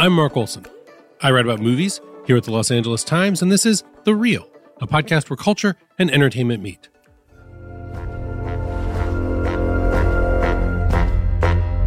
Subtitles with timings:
[0.00, 0.64] I'm Mark Olson.
[1.20, 4.48] I write about movies here at the Los Angeles Times, and this is The Reel,
[4.80, 6.88] a podcast where culture and entertainment meet.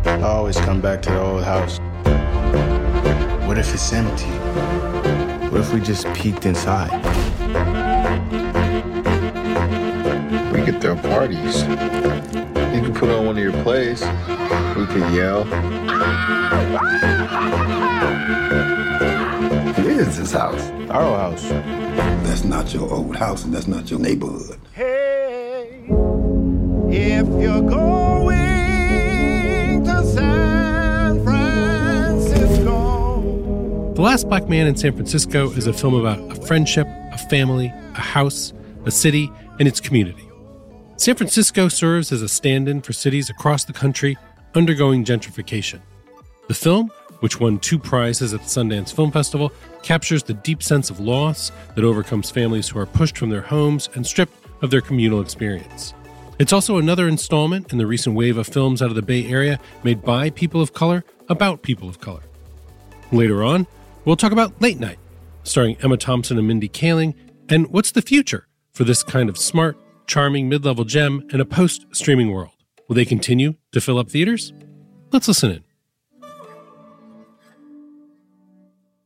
[0.05, 1.79] I always come back to the old house.
[3.47, 4.29] What if it's empty?
[5.49, 6.91] What if we just peeked inside?
[10.83, 11.61] We could throw parties.
[12.75, 14.01] You could put on one of your plays.
[14.01, 15.45] We could yell.
[19.75, 20.69] Who is this house?
[20.89, 21.47] Our old house.
[22.27, 24.59] That's not your old house and that's not your neighborhood.
[24.73, 25.85] Hey,
[26.89, 28.35] if you're going
[29.85, 32.73] to San Francisco.
[33.95, 37.67] The Last Black Man in San Francisco is a film about a friendship, a family,
[37.95, 38.51] a house,
[38.83, 40.27] a city, and its community.
[40.95, 44.17] San Francisco serves as a stand in for cities across the country
[44.53, 45.79] undergoing gentrification.
[46.47, 50.89] The film, which won two prizes at the Sundance Film Festival, captures the deep sense
[50.89, 54.81] of loss that overcomes families who are pushed from their homes and stripped of their
[54.81, 55.93] communal experience.
[56.37, 59.59] It's also another installment in the recent wave of films out of the Bay Area
[59.83, 62.23] made by people of color about people of color.
[63.11, 63.67] Later on,
[64.05, 64.99] we'll talk about Late Night,
[65.43, 67.15] starring Emma Thompson and Mindy Kaling,
[67.49, 71.45] and what's the future for this kind of smart, charming mid level gem in a
[71.45, 72.51] post streaming world.
[72.87, 74.53] Will they continue to fill up theaters?
[75.11, 75.63] Let's listen in.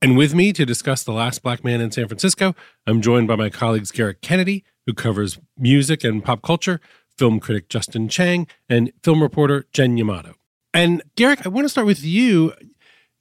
[0.01, 3.35] And with me to discuss The Last Black Man in San Francisco, I'm joined by
[3.35, 6.79] my colleagues Gerrick Kennedy, who covers music and pop culture,
[7.17, 10.35] film critic Justin Chang, and film reporter Jen Yamato.
[10.73, 12.53] And Gerrick, I want to start with you.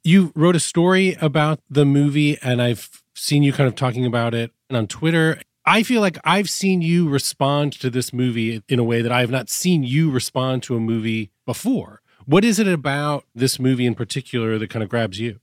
[0.05, 4.34] You wrote a story about the movie, and I've seen you kind of talking about
[4.34, 5.40] it on Twitter.
[5.69, 9.20] I feel like I've seen you respond to this movie in a way that I
[9.20, 12.02] have not seen you respond to a movie before.
[12.24, 15.40] What is it about this movie in particular that kind of grabs you?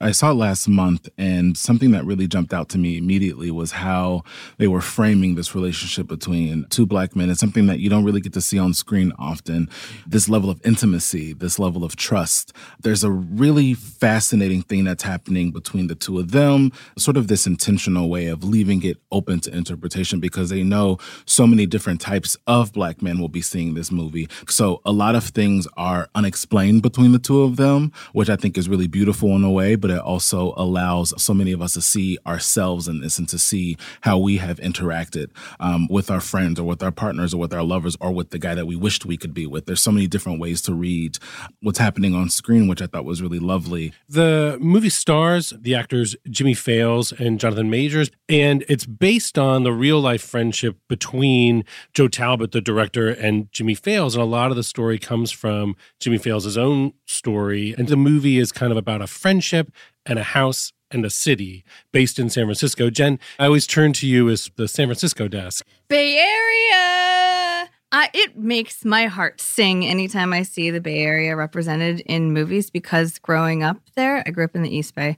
[0.00, 3.72] I saw it last month, and something that really jumped out to me immediately was
[3.72, 4.22] how
[4.58, 7.30] they were framing this relationship between two black men.
[7.30, 9.68] It's something that you don't really get to see on screen often.
[10.06, 12.52] This level of intimacy, this level of trust.
[12.80, 17.46] There's a really fascinating thing that's happening between the two of them, sort of this
[17.46, 22.36] intentional way of leaving it open to interpretation because they know so many different types
[22.46, 24.28] of black men will be seeing this movie.
[24.48, 28.58] So a lot of things are unexplained between the two of them, which I think
[28.58, 31.80] is really beautiful in a way, but it also allows so many of us to
[31.80, 36.60] see ourselves in this and to see how we have interacted um, with our friends
[36.60, 39.06] or with our partners or with our lovers or with the guy that we wished
[39.06, 39.66] we could be with.
[39.66, 41.18] There's so many different ways to read
[41.60, 43.92] what's happening on screen, which I thought was really lovely.
[44.08, 49.72] The movie stars the actors Jimmy Fails and Jonathan Majors, and it's based on the
[49.72, 54.14] real life friendship between Joe Talbot, the director, and Jimmy Fails.
[54.14, 57.74] And a lot of the story comes from Jimmy Fails' own story.
[57.76, 61.64] And the movie is kind of about a friendship and a house and a city
[61.92, 62.88] based in San Francisco.
[62.88, 65.66] Jen, I always turn to you as the San Francisco desk.
[65.88, 67.70] Bay Area.
[67.92, 72.68] Uh, it makes my heart sing anytime I see the Bay Area represented in movies
[72.68, 75.16] because growing up there, I grew up in the East Bay.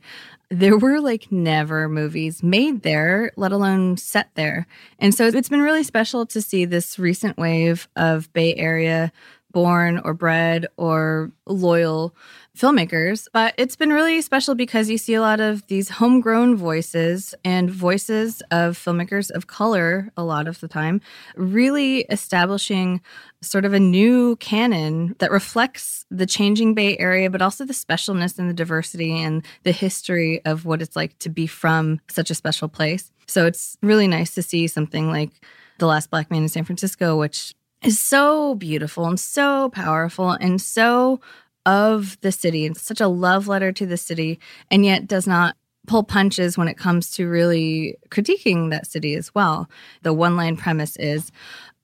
[0.50, 4.66] There were like never movies made there, let alone set there.
[4.98, 9.10] And so it's been really special to see this recent wave of Bay Area
[9.56, 12.14] born or bred or loyal
[12.54, 13.26] filmmakers.
[13.32, 17.70] But it's been really special because you see a lot of these homegrown voices and
[17.70, 21.00] voices of filmmakers of color a lot of the time,
[21.36, 23.00] really establishing
[23.40, 28.38] sort of a new canon that reflects the changing Bay Area, but also the specialness
[28.38, 32.34] and the diversity and the history of what it's like to be from such a
[32.34, 33.10] special place.
[33.26, 35.30] So it's really nice to see something like
[35.78, 37.54] The Last Black Man in San Francisco, which
[37.86, 41.20] is so beautiful and so powerful and so
[41.64, 45.56] of the city and such a love letter to the city, and yet does not
[45.86, 49.70] pull punches when it comes to really critiquing that city as well.
[50.02, 51.30] The one line premise is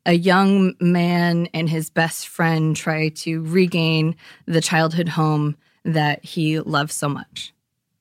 [0.04, 4.16] a young man and his best friend try to regain
[4.46, 7.54] the childhood home that he loves so much,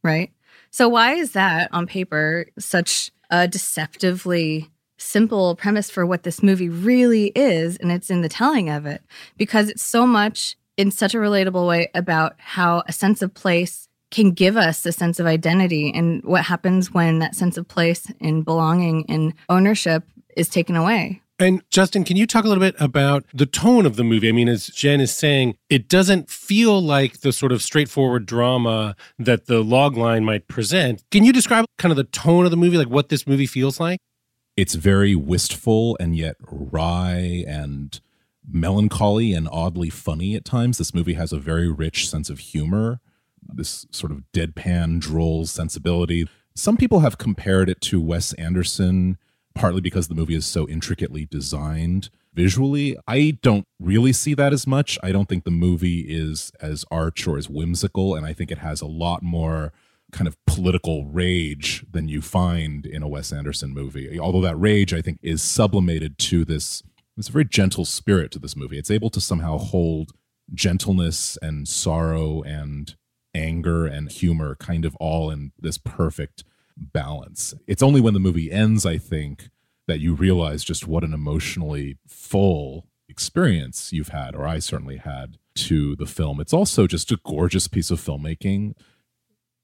[0.04, 0.32] right?
[0.72, 4.72] So, why is that on paper such a deceptively
[5.02, 7.78] simple premise for what this movie really is?
[7.78, 9.02] And it's in the telling of it
[9.38, 13.88] because it's so much in such a relatable way about how a sense of place
[14.10, 18.12] can give us a sense of identity and what happens when that sense of place
[18.20, 20.04] and belonging and ownership
[20.36, 21.22] is taken away.
[21.40, 24.30] And Justin, can you talk a little bit about the tone of the movie?
[24.30, 28.96] I mean, as Jen is saying, it doesn't feel like the sort of straightforward drama
[29.18, 31.04] that the log line might present.
[31.10, 33.80] Can you describe kind of the tone of the movie, like what this movie feels
[33.80, 34.00] like?
[34.62, 38.00] It's very wistful and yet wry and
[38.48, 40.78] melancholy and oddly funny at times.
[40.78, 43.00] This movie has a very rich sense of humor
[43.54, 46.28] this sort of deadpan, droll sensibility.
[46.56, 49.18] Some people have compared it to Wes Anderson,
[49.56, 52.96] partly because the movie is so intricately designed visually.
[53.08, 54.98] I don't really see that as much.
[55.04, 58.60] I don't think the movie is as arch or as whimsical, and I think it
[58.60, 59.74] has a lot more
[60.12, 64.20] kind of political rage than you find in a Wes Anderson movie.
[64.20, 66.84] Although that rage, I think, is sublimated to this.
[67.18, 68.78] It's a very gentle spirit to this movie.
[68.78, 70.12] It's able to somehow hold
[70.54, 72.96] gentleness and sorrow and
[73.34, 76.44] anger and humor kind of all in this perfect
[76.78, 77.54] balance.
[77.68, 79.50] It's only when the movie ends, I think,
[79.88, 85.38] that you realize just what an emotionally full experience you've had, or I certainly had,
[85.56, 86.40] to the film.
[86.40, 88.74] It's also just a gorgeous piece of filmmaking.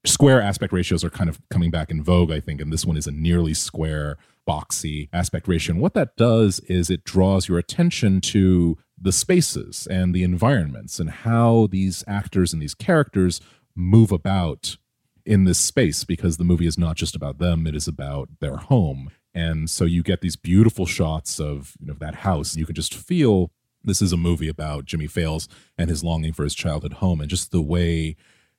[0.07, 2.95] Square aspect ratios are kind of coming back in vogue, I think, and this one
[2.95, 4.18] is a nearly square,
[4.48, 5.74] boxy aspect ratio.
[5.74, 11.00] And what that does is it draws your attention to the spaces and the environments
[11.00, 13.42] and how these actors and these characters
[13.75, 14.77] move about
[15.25, 18.56] in this space because the movie is not just about them, it is about their
[18.56, 19.12] home.
[19.36, 22.56] And so you get these beautiful shots of you know that house.
[22.56, 23.51] You can just feel
[23.83, 27.30] this is a movie about Jimmy Fails and his longing for his childhood home, and
[27.30, 28.15] just the way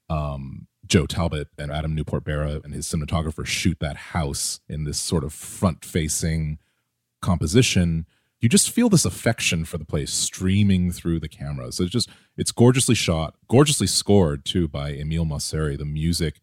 [0.09, 5.23] um, Joe Talbot and Adam Newport-Berra and his cinematographer shoot that house in this sort
[5.23, 6.58] of front facing
[7.20, 8.06] composition.
[8.40, 11.73] You just feel this affection for the place streaming through the camera.
[11.73, 15.76] So it's just it's gorgeously shot, gorgeously scored too by Emile Mosseri.
[15.76, 16.40] The music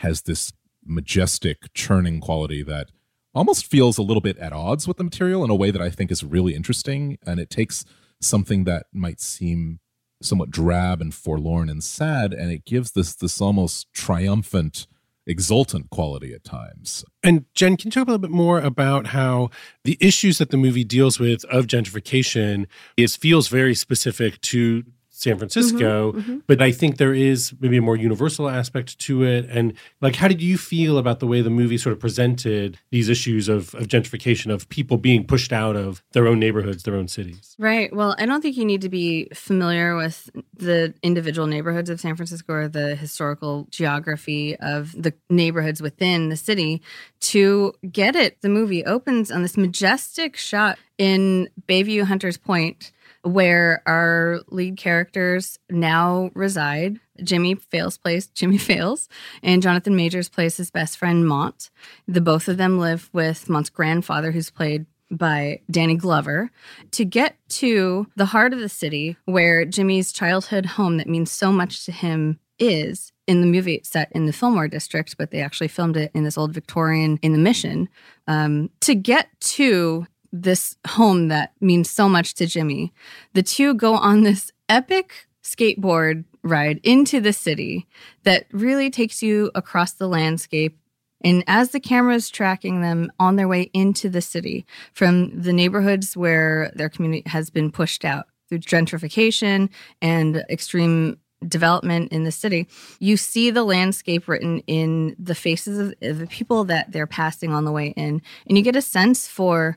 [0.00, 0.52] has this
[0.84, 2.90] majestic churning quality that
[3.34, 5.90] almost feels a little bit at odds with the material in a way that I
[5.90, 7.18] think is really interesting.
[7.26, 7.84] And it takes
[8.20, 9.80] something that might seem
[10.22, 14.86] somewhat drab and forlorn and sad, and it gives this this almost triumphant,
[15.26, 17.04] exultant quality at times.
[17.22, 19.50] And Jen, can you talk a little bit more about how
[19.84, 22.66] the issues that the movie deals with of gentrification
[22.96, 24.84] is feels very specific to
[25.18, 26.38] San Francisco, Mm-hmm, mm-hmm.
[26.46, 29.46] but I think there is maybe a more universal aspect to it.
[29.48, 29.72] And
[30.02, 33.48] like, how did you feel about the way the movie sort of presented these issues
[33.48, 37.56] of, of gentrification, of people being pushed out of their own neighborhoods, their own cities?
[37.58, 37.90] Right.
[37.96, 42.14] Well, I don't think you need to be familiar with the individual neighborhoods of San
[42.14, 46.82] Francisco or the historical geography of the neighborhoods within the city
[47.20, 48.42] to get it.
[48.42, 52.92] The movie opens on this majestic shot in Bayview Hunters Point
[53.22, 57.00] where our lead characters now reside.
[57.22, 59.08] Jimmy Fails plays Jimmy Fails,
[59.42, 61.70] and Jonathan Majors plays his best friend Mont.
[62.06, 66.50] The both of them live with Mont's grandfather, who's played by Danny Glover,
[66.92, 71.52] to get to the heart of the city where Jimmy's childhood home that means so
[71.52, 73.12] much to him is.
[73.26, 76.38] In the movie, set in the Fillmore district, but they actually filmed it in this
[76.38, 77.88] old Victorian in the Mission.
[78.28, 80.06] Um, to get to
[80.42, 82.92] this home that means so much to Jimmy.
[83.34, 87.86] The two go on this epic skateboard ride into the city
[88.24, 90.78] that really takes you across the landscape.
[91.22, 95.52] And as the camera is tracking them on their way into the city from the
[95.52, 99.70] neighborhoods where their community has been pushed out through gentrification
[100.02, 102.68] and extreme development in the city,
[102.98, 107.64] you see the landscape written in the faces of the people that they're passing on
[107.64, 108.22] the way in.
[108.48, 109.76] And you get a sense for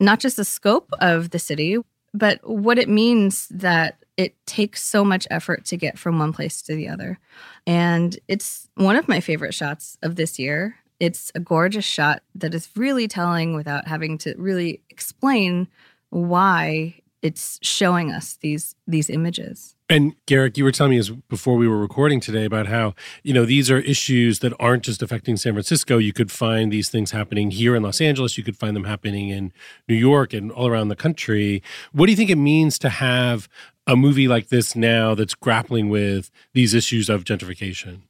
[0.00, 1.78] not just the scope of the city,
[2.12, 6.62] but what it means that it takes so much effort to get from one place
[6.62, 7.18] to the other.
[7.66, 10.76] And it's one of my favorite shots of this year.
[10.98, 15.68] It's a gorgeous shot that is really telling without having to really explain
[16.08, 19.74] why it's showing us these these images.
[19.88, 23.32] And Gerrick, you were telling me as before we were recording today about how, you
[23.32, 25.98] know, these are issues that aren't just affecting San Francisco.
[25.98, 28.36] You could find these things happening here in Los Angeles.
[28.36, 29.52] You could find them happening in
[29.88, 31.62] New York and all around the country.
[31.92, 33.48] What do you think it means to have
[33.86, 38.02] a movie like this now that's grappling with these issues of gentrification?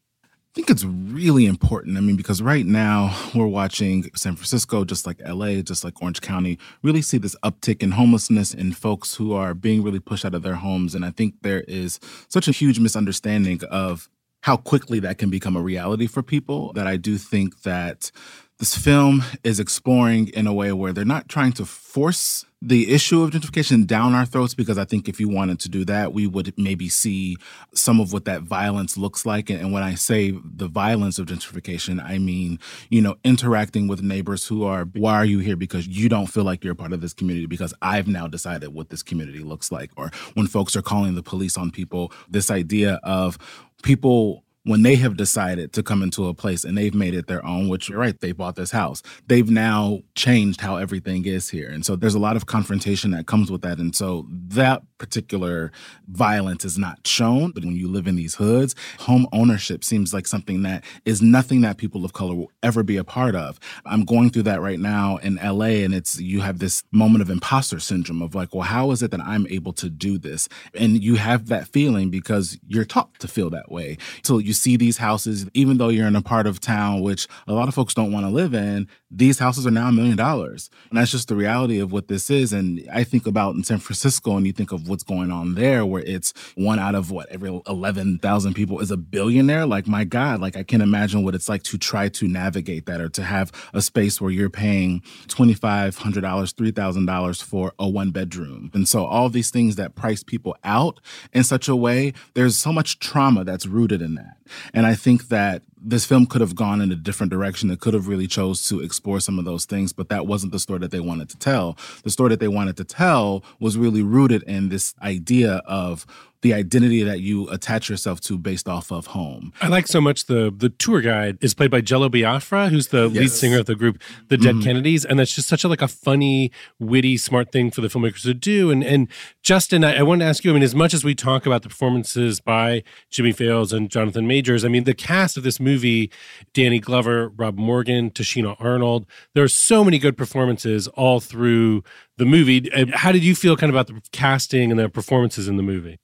[0.56, 1.98] I think it's really important.
[1.98, 6.22] I mean, because right now we're watching San Francisco, just like LA, just like Orange
[6.22, 10.34] County, really see this uptick in homelessness and folks who are being really pushed out
[10.34, 10.94] of their homes.
[10.94, 14.08] And I think there is such a huge misunderstanding of
[14.44, 18.10] how quickly that can become a reality for people that I do think that
[18.58, 23.22] this film is exploring in a way where they're not trying to force the issue
[23.22, 26.26] of gentrification down our throats because I think if you wanted to do that, we
[26.26, 27.36] would maybe see
[27.74, 29.50] some of what that violence looks like.
[29.50, 32.58] And when I say the violence of gentrification, I mean,
[32.88, 35.56] you know, interacting with neighbors who are, why are you here?
[35.56, 38.72] Because you don't feel like you're a part of this community because I've now decided
[38.72, 39.90] what this community looks like.
[39.96, 43.36] Or when folks are calling the police on people, this idea of
[43.82, 47.44] people when they have decided to come into a place and they've made it their
[47.46, 49.00] own, which you're right, they bought this house.
[49.28, 51.70] They've now changed how everything is here.
[51.70, 53.78] And so there's a lot of confrontation that comes with that.
[53.78, 55.70] And so that particular
[56.08, 57.52] violence is not shown.
[57.52, 61.60] But when you live in these hoods, home ownership seems like something that is nothing
[61.60, 63.60] that people of color will ever be a part of.
[63.84, 67.30] I'm going through that right now in LA, and it's you have this moment of
[67.30, 70.48] imposter syndrome of like, well, how is it that I'm able to do this?
[70.74, 73.98] And you have that feeling because you're taught to feel that way.
[74.24, 77.52] So you see these houses, even though you're in a part of town which a
[77.52, 80.68] lot of folks don't want to live in, these houses are now a million dollars.
[80.90, 82.52] And that's just the reality of what this is.
[82.52, 85.86] And I think about in San Francisco and you think of what's going on there,
[85.86, 89.64] where it's one out of what, every 11,000 people is a billionaire.
[89.64, 93.00] Like, my God, like I can't imagine what it's like to try to navigate that
[93.00, 98.70] or to have a space where you're paying $2,500, $3,000 for a one bedroom.
[98.74, 101.00] And so all these things that price people out
[101.32, 104.36] in such a way, there's so much trauma that's rooted in that.
[104.74, 107.70] And I think that this film could have gone in a different direction.
[107.70, 110.58] It could have really chose to explore some of those things, but that wasn't the
[110.58, 111.76] story that they wanted to tell.
[112.02, 116.06] The story that they wanted to tell was really rooted in this idea of
[116.46, 119.52] the identity that you attach yourself to based off of home.
[119.60, 123.08] I like so much the the tour guide is played by Jello Biafra, who's the
[123.08, 125.88] lead singer of the group The Dead Kennedys, and that's just such a like a
[125.88, 128.70] funny, witty, smart thing for the filmmakers to do.
[128.70, 129.08] And and
[129.42, 130.52] Justin, I, I wanted to ask you.
[130.52, 134.28] I mean, as much as we talk about the performances by Jimmy Fails and Jonathan
[134.28, 136.12] Majors, I mean, the cast of this movie:
[136.54, 139.04] Danny Glover, Rob Morgan, Tichina Arnold.
[139.34, 141.82] There are so many good performances all through
[142.18, 142.70] the movie.
[142.72, 145.64] Uh, How did you feel kind of about the casting and the performances in the
[145.64, 145.98] movie?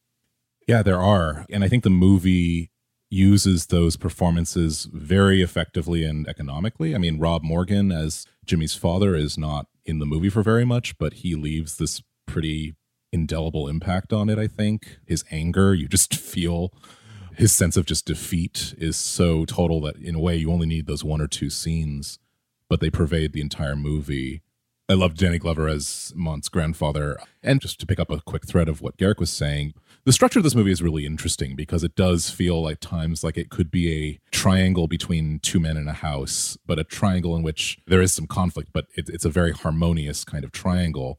[0.66, 1.45] Yeah, there are.
[1.50, 2.71] And I think the movie
[3.11, 6.95] uses those performances very effectively and economically.
[6.95, 10.97] I mean, Rob Morgan as Jimmy's father is not in the movie for very much,
[10.97, 12.75] but he leaves this pretty
[13.12, 14.99] indelible impact on it, I think.
[15.07, 16.73] His anger, you just feel
[17.37, 20.87] his sense of just defeat is so total that in a way you only need
[20.87, 22.19] those one or two scenes,
[22.69, 24.42] but they pervade the entire movie.
[24.93, 27.19] I love Danny Glover as Mont's grandfather.
[27.43, 29.73] And just to pick up a quick thread of what Gerrick was saying,
[30.05, 33.39] the structure of this movie is really interesting because it does feel at times like
[33.39, 37.43] it could be a triangle between two men in a house, but a triangle in
[37.43, 41.19] which there is some conflict, but it, it's a very harmonious kind of triangle.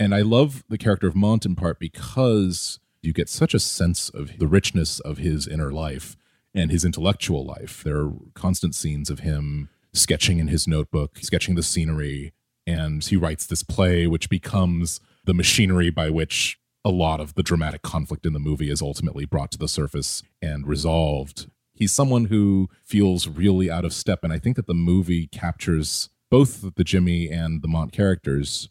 [0.00, 4.08] And I love the character of Mont in part because you get such a sense
[4.08, 6.16] of the richness of his inner life
[6.54, 7.84] and his intellectual life.
[7.84, 12.32] There are constant scenes of him sketching in his notebook, sketching the scenery,
[12.66, 17.42] and he writes this play, which becomes the machinery by which a lot of the
[17.42, 21.48] dramatic conflict in the movie is ultimately brought to the surface and resolved.
[21.74, 26.10] He's someone who feels really out of step, and I think that the movie captures
[26.30, 28.68] both the Jimmy and the Mont characters,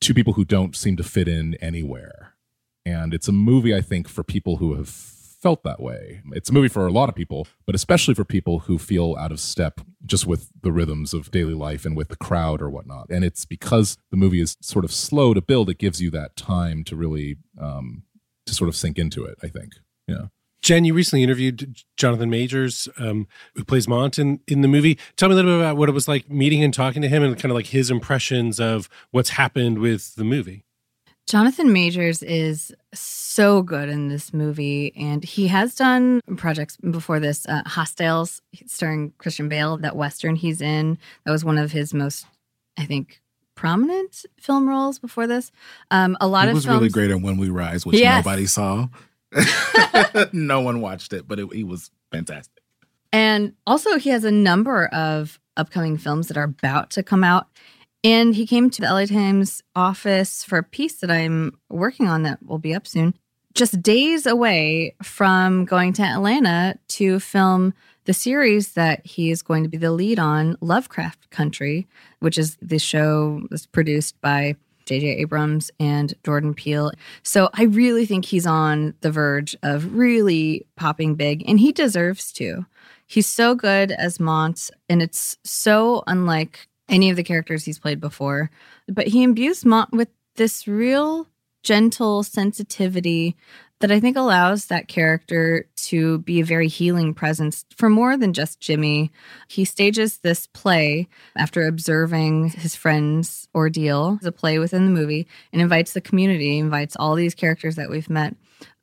[0.00, 2.34] two people who don't seem to fit in anywhere.
[2.84, 4.88] And it's a movie, I think, for people who have
[5.40, 6.22] felt that way.
[6.32, 9.32] It's a movie for a lot of people, but especially for people who feel out
[9.32, 13.08] of step just with the rhythms of daily life and with the crowd or whatnot.
[13.10, 16.36] And it's because the movie is sort of slow to build, it gives you that
[16.36, 18.02] time to really um,
[18.46, 19.38] to sort of sink into it.
[19.42, 19.74] I think,
[20.06, 20.26] yeah.
[20.60, 24.98] Jen, you recently interviewed Jonathan Majors, um, who plays Mont in, in the movie.
[25.16, 27.22] Tell me a little bit about what it was like meeting and talking to him
[27.22, 30.64] and kind of like his impressions of what's happened with the movie.
[31.28, 37.44] Jonathan Majors is so good in this movie, and he has done projects before this.
[37.46, 40.96] Uh, Hostiles, starring Christian Bale, that Western he's in.
[41.26, 42.24] That was one of his most,
[42.78, 43.20] I think,
[43.54, 45.52] prominent film roles before this.
[45.90, 48.24] Um, a lot He of was films, really great in When We Rise, which Yes.
[48.24, 48.88] nobody saw.
[50.32, 52.62] no one watched it, but it, he was fantastic.
[53.12, 57.48] And also, he has a number of upcoming films that are about to come out.
[58.04, 62.22] And he came to the LA Times office for a piece that I'm working on
[62.22, 63.14] that will be up soon,
[63.54, 67.74] just days away from going to Atlanta to film
[68.04, 71.86] the series that he is going to be the lead on, Lovecraft Country,
[72.20, 75.06] which is the show that's produced by J.J.
[75.16, 76.92] Abrams and Jordan Peele.
[77.22, 82.32] So I really think he's on the verge of really popping big, and he deserves
[82.34, 82.64] to.
[83.06, 88.00] He's so good as Mont, and it's so unlike any of the characters he's played
[88.00, 88.50] before.
[88.86, 91.26] But he imbues Mont with this real
[91.62, 93.36] gentle sensitivity
[93.80, 98.32] that I think allows that character to be a very healing presence for more than
[98.32, 99.12] just Jimmy.
[99.46, 105.62] He stages this play after observing his friend's ordeal, a play within the movie, and
[105.62, 108.34] invites the community, invites all these characters that we've met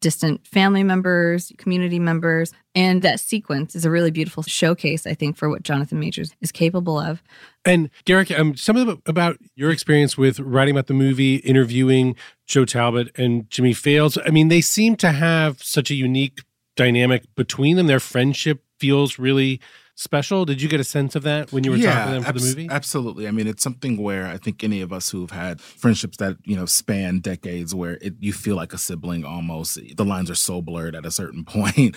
[0.01, 2.53] distant family members, community members.
[2.75, 6.51] And that sequence is a really beautiful showcase, I think, for what Jonathan Majors is
[6.51, 7.24] capable of.
[7.63, 12.15] And Gerrick, um, something about your experience with writing about the movie, interviewing
[12.46, 14.17] Joe Talbot and Jimmy Fails.
[14.25, 16.39] I mean, they seem to have such a unique
[16.75, 17.88] dynamic between them.
[17.88, 19.60] Their friendship feels really
[19.95, 20.45] special.
[20.45, 22.43] Did you get a sense of that when you were talking to them for abs-
[22.43, 22.73] the movie?
[22.73, 23.27] Absolutely.
[23.27, 26.55] I mean, it's something where I think any of us who've had friendships that you
[26.55, 29.79] know span decades, where it, you feel like a sibling almost.
[29.95, 31.95] The lines are so blurred at a certain point,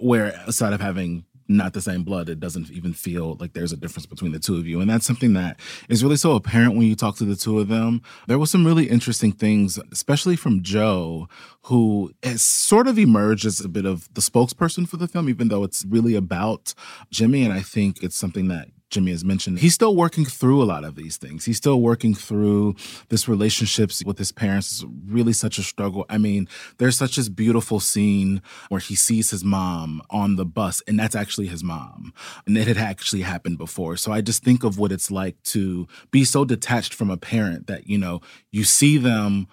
[0.00, 3.76] where aside of having not the same blood, it doesn't even feel like there's a
[3.76, 4.80] difference between the two of you.
[4.80, 7.68] And that's something that is really so apparent when you talk to the two of
[7.68, 8.02] them.
[8.28, 11.28] There was some really interesting things, especially from Joe,
[11.62, 15.48] who has sort of emerged as a bit of the spokesperson for the film, even
[15.48, 16.72] though it's really about
[17.10, 17.44] Jimmy.
[17.44, 20.84] And I think it's something that Jimmy has mentioned, he's still working through a lot
[20.84, 21.44] of these things.
[21.44, 22.74] He's still working through
[23.08, 24.82] this relationships with his parents.
[24.82, 26.04] It's really such a struggle.
[26.10, 30.82] I mean, there's such this beautiful scene where he sees his mom on the bus,
[30.88, 32.12] and that's actually his mom.
[32.46, 33.96] And it had actually happened before.
[33.96, 37.68] So I just think of what it's like to be so detached from a parent
[37.68, 38.20] that, you know,
[38.50, 39.46] you see them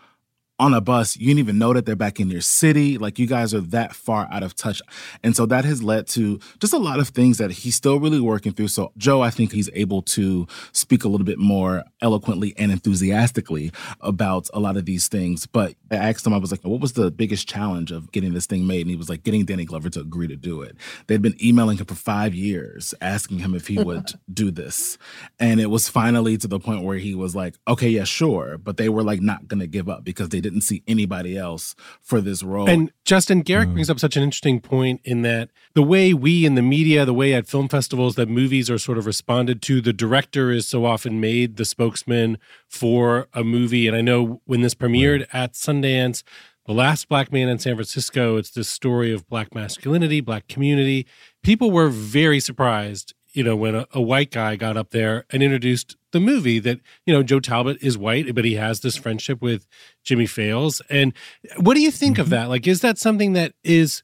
[0.60, 2.98] on a bus, you didn't even know that they're back in your city.
[2.98, 4.82] Like you guys are that far out of touch.
[5.24, 8.20] And so that has led to just a lot of things that he's still really
[8.20, 8.70] working through.
[8.70, 13.72] So Joe, I think he's able to speak a little bit more eloquently and enthusiastically
[14.02, 15.46] about a lot of these things.
[15.46, 18.48] But I asked him, I was like, what was the biggest challenge of getting this
[18.48, 18.82] thing made?
[18.82, 20.76] And he was like, getting Danny Glover to agree to do it.
[21.06, 24.98] They'd been emailing him for five years, asking him if he would do this.
[25.40, 28.58] And it was finally to the point where he was like, okay, yeah, sure.
[28.58, 31.76] But they were like not going to give up because they didn't see anybody else
[32.02, 32.70] for this role.
[32.70, 33.74] And Justin Gerrick mm.
[33.74, 37.14] brings up such an interesting point in that the way we in the media, the
[37.14, 40.86] way at film festivals that movies are sort of responded to, the director is so
[40.86, 42.38] often made the spokesman
[42.70, 43.88] for a movie.
[43.88, 46.24] And I know when this premiered at Sundance,
[46.66, 51.08] the last black man in San Francisco, it's this story of black masculinity, black community.
[51.44, 55.42] People were very surprised, you know, when a, a white guy got up there and
[55.44, 59.40] introduced the movie that, you know, Joe Talbot is white, but he has this friendship
[59.40, 59.68] with
[60.04, 60.82] Jimmy Fails.
[60.90, 61.14] And
[61.58, 62.50] what do you think of that?
[62.50, 64.02] Like, is that something that is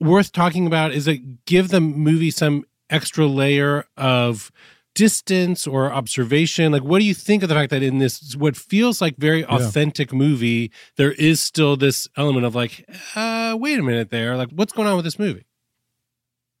[0.00, 0.92] worth talking about?
[0.92, 4.50] Is it give the movie some extra layer of
[4.94, 6.72] distance or observation?
[6.72, 9.44] Like, what do you think of the fact that in this, what feels like very
[9.44, 14.36] authentic movie, there is still this element of like, uh, wait a minute there.
[14.36, 15.44] Like, what's going on with this movie?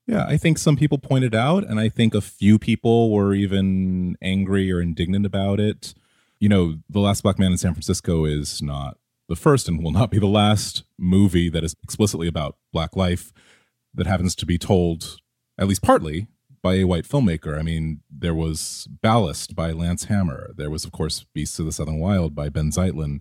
[0.06, 4.16] Yeah, I think some people pointed out, and I think a few people were even
[4.20, 5.94] angry or indignant about it.
[6.38, 9.92] You know, The Last Black Man in San Francisco is not the first and will
[9.92, 13.32] not be the last movie that is explicitly about black life
[13.94, 15.20] that happens to be told,
[15.56, 16.26] at least partly,
[16.62, 17.58] by a white filmmaker.
[17.58, 20.52] I mean, there was Ballast by Lance Hammer.
[20.56, 23.20] There was, of course, Beasts of the Southern Wild by Benh Zeitlin.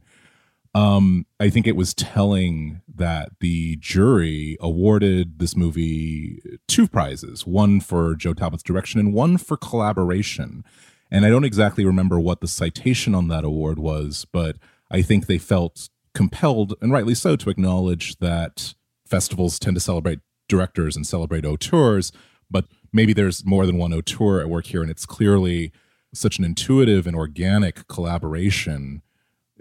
[0.76, 7.80] Um, I think it was telling that the jury awarded this movie two prizes one
[7.80, 10.64] for Joe Talbot's direction and one for collaboration.
[11.12, 14.58] And I don't exactly remember what the citation on that award was, but
[14.90, 18.74] I think they felt compelled, and rightly so, to acknowledge that
[19.06, 22.12] festivals tend to celebrate directors and celebrate auteurs,
[22.50, 25.72] but maybe there's more than one auteur at work here, and it's clearly
[26.14, 29.02] such an intuitive and organic collaboration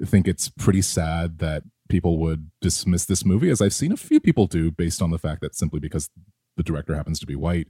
[0.04, 4.20] think it's pretty sad that people would dismiss this movie, as I've seen a few
[4.20, 6.08] people do, based on the fact that simply because
[6.56, 7.68] the director happens to be white.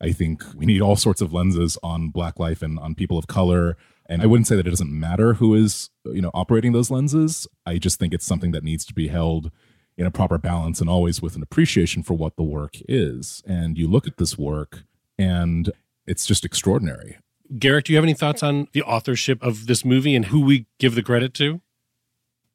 [0.00, 3.28] I think we need all sorts of lenses on Black life and on people of
[3.28, 3.76] color.
[4.08, 7.46] And I wouldn't say that it doesn't matter who is, you know, operating those lenses.
[7.64, 9.52] I just think it's something that needs to be held
[9.96, 13.42] in a proper balance and always with an appreciation for what the work is.
[13.46, 14.84] And you look at this work
[15.18, 15.70] and
[16.06, 17.18] it's just extraordinary.
[17.56, 20.66] Gerrick, do you have any thoughts on the authorship of this movie and who we
[20.78, 21.60] give the credit to?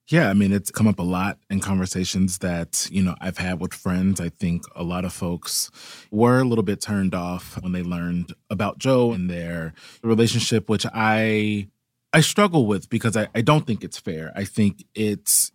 [0.10, 3.60] Yeah, I mean, it's come up a lot in conversations that, you know, I've had
[3.60, 4.22] with friends.
[4.22, 5.70] I think a lot of folks
[6.12, 10.86] were a little bit turned off when they learned about Joe and their relationship, which
[10.94, 11.68] I
[12.14, 14.32] I struggle with because I, I don't think it's fair.
[14.34, 15.52] I think it's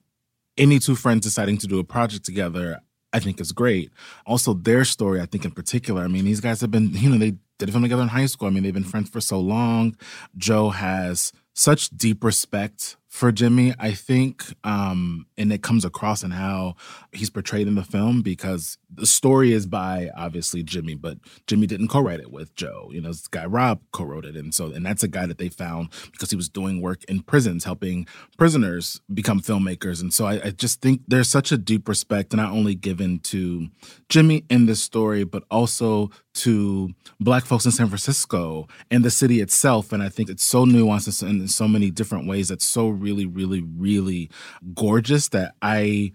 [0.59, 3.91] any two friends deciding to do a project together, I think is great.
[4.27, 7.17] Also, their story, I think in particular, I mean, these guys have been, you know,
[7.17, 8.49] they did a film together in high school.
[8.49, 9.97] I mean, they've been friends for so long.
[10.37, 16.31] Joe has such deep respect for Jimmy, I think, um, and it comes across in
[16.31, 16.77] how
[17.13, 21.89] he's portrayed in the film because the story is by obviously Jimmy, but Jimmy didn't
[21.89, 22.89] co-write it with Joe.
[22.91, 25.51] You know, this guy Rob co-wrote it, and so and that's a guy that they
[25.51, 28.07] found because he was doing work in prisons, helping
[28.39, 30.01] prisoners become filmmakers.
[30.01, 33.69] And so I, I just think there's such a deep respect, not only given to
[34.09, 39.41] Jimmy in this story, but also to Black folks in San Francisco and the city
[39.41, 39.93] itself.
[39.93, 42.49] And I think it's so nuanced in so many different ways.
[42.49, 44.31] That's so really, really, really
[44.75, 46.13] gorgeous that I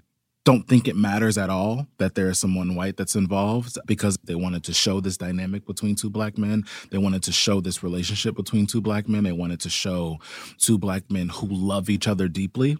[0.47, 4.33] don't think it matters at all that there is someone white that's involved because they
[4.33, 6.63] wanted to show this dynamic between two black men.
[6.89, 9.25] They wanted to show this relationship between two black men.
[9.25, 10.19] They wanted to show
[10.57, 12.77] two black men who love each other deeply.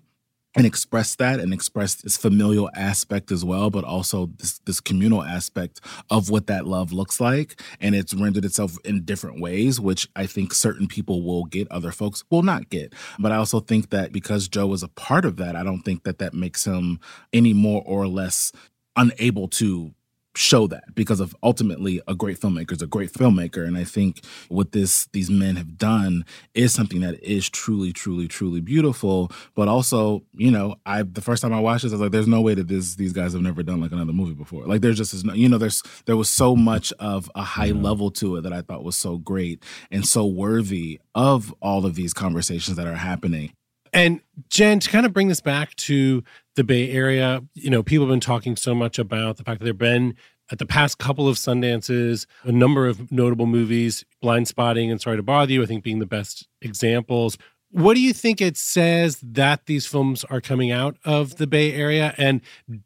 [0.58, 5.24] And express that and express this familial aspect as well, but also this this communal
[5.24, 7.62] aspect of what that love looks like.
[7.80, 11.91] And it's rendered itself in different ways, which I think certain people will get, other
[11.91, 12.93] folks will not get.
[13.20, 16.04] But I also think that because Joe is a part of that, I don't think
[16.04, 17.00] that that makes him
[17.32, 18.52] any more or less
[18.96, 19.93] unable to
[20.38, 23.65] show that because of ultimately a great filmmaker is a great filmmaker.
[23.65, 28.28] And i think what this these men have done is something that is truly truly
[28.28, 29.32] truly beautiful.
[29.56, 32.28] But also you know i the first time i watched this i was like there's
[32.28, 34.65] no way that this these guys have never done like another movie before.
[34.65, 38.12] Like there's just no you know there's there was so much of a high level
[38.12, 42.13] to it that i thought was so great and so worthy of all of these
[42.13, 43.52] conversations that are happening
[43.98, 46.24] and Jen, to kind of bring this back to
[46.56, 49.66] the Bay Area, you know, people have been talking so much about the fact that
[49.66, 50.16] there have been
[50.52, 55.24] at the past couple of Sundances, a number of notable movies, Blindspotting and Sorry to
[55.24, 57.40] Bother You, I think being the best examples.
[57.72, 61.74] What do you think it says that these films are coming out of the Bay
[61.74, 62.14] Area?
[62.18, 62.42] And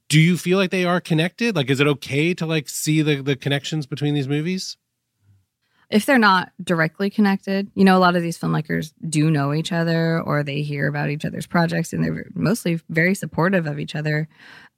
[0.07, 1.55] do you feel like they are connected?
[1.57, 4.77] Like, is it okay to like see the, the connections between these movies?
[5.91, 9.71] If they're not directly connected, you know, a lot of these filmmakers do know each
[9.71, 13.93] other or they hear about each other's projects and they're mostly very supportive of each
[13.93, 14.27] other.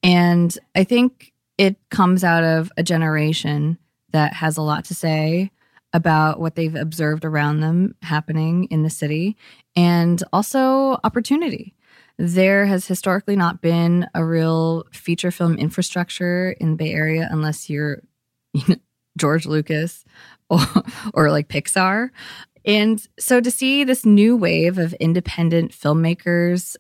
[0.02, 3.78] And I think it comes out of a generation
[4.12, 5.52] that has a lot to say
[5.94, 9.38] about what they've observed around them happening in the city
[9.76, 11.76] and also opportunity.
[12.18, 17.70] There has historically not been a real feature film infrastructure in the Bay Area unless
[17.70, 18.02] you're
[18.54, 18.76] you know,
[19.18, 20.06] George Lucas
[20.54, 20.84] or,
[21.26, 22.10] or like Pixar.
[22.66, 26.76] And so to see this new wave of independent filmmakers,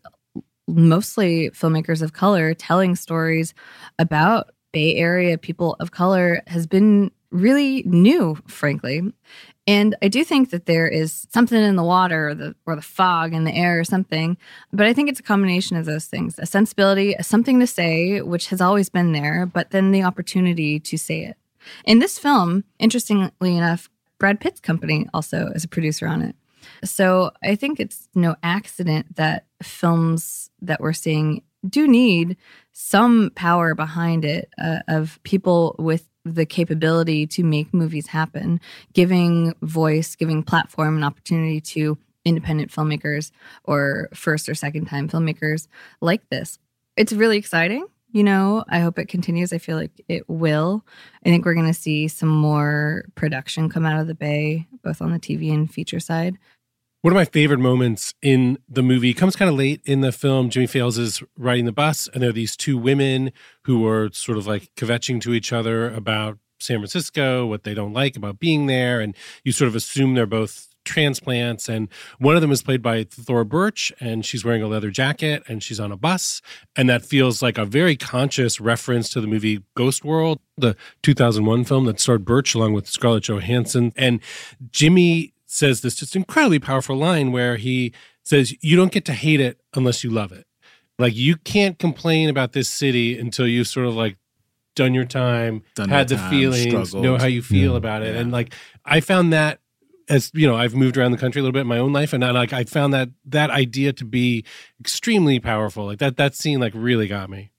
[0.67, 3.53] mostly filmmakers of color, telling stories
[3.99, 9.01] about Bay Area people of color has been really new, frankly.
[9.65, 12.81] And I do think that there is something in the water or the, or the
[12.81, 14.37] fog in the air or something.
[14.71, 18.21] But I think it's a combination of those things a sensibility, a something to say,
[18.21, 21.37] which has always been there, but then the opportunity to say it.
[21.85, 26.35] In this film, interestingly enough, Brad Pitt's company also is a producer on it.
[26.83, 32.37] So I think it's no accident that films that we're seeing do need
[32.73, 38.59] some power behind it uh, of people with the capability to make movies happen,
[38.93, 43.31] giving voice, giving platform and opportunity to independent filmmakers
[43.65, 45.67] or first or second time filmmakers
[45.99, 46.59] like this.
[46.95, 50.85] It's really exciting you know i hope it continues i feel like it will
[51.25, 55.01] i think we're going to see some more production come out of the bay both
[55.01, 56.37] on the tv and feature side
[57.01, 60.49] one of my favorite moments in the movie comes kind of late in the film.
[60.49, 63.33] Jimmy Fails is riding the bus, and there are these two women
[63.65, 67.91] who are sort of like kvetching to each other about San Francisco, what they don't
[67.91, 69.01] like about being there.
[69.01, 71.87] And you sort of assume they're both transplants and
[72.19, 75.61] one of them is played by Thora Birch and she's wearing a leather jacket and
[75.63, 76.41] she's on a bus
[76.75, 81.63] and that feels like a very conscious reference to the movie Ghost World the 2001
[81.65, 84.19] film that starred Birch along with Scarlett Johansson and
[84.71, 87.93] Jimmy says this just incredibly powerful line where he
[88.23, 90.45] says you don't get to hate it unless you love it
[90.99, 94.17] like you can't complain about this city until you sort of like
[94.75, 97.03] done your time, Done had the time, feelings, struggled.
[97.03, 97.77] know how you feel Yeah.
[97.77, 98.15] about it.
[98.15, 98.21] Yeah.
[98.21, 99.59] And like I found that
[100.09, 102.13] as you know, I've moved around the country a little bit in my own life,
[102.13, 104.45] and I like I found that that idea to be
[104.79, 105.85] extremely powerful.
[105.85, 107.51] Like that that scene like really got me.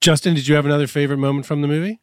[0.00, 2.00] Justin, did you have another favorite moment from the movie?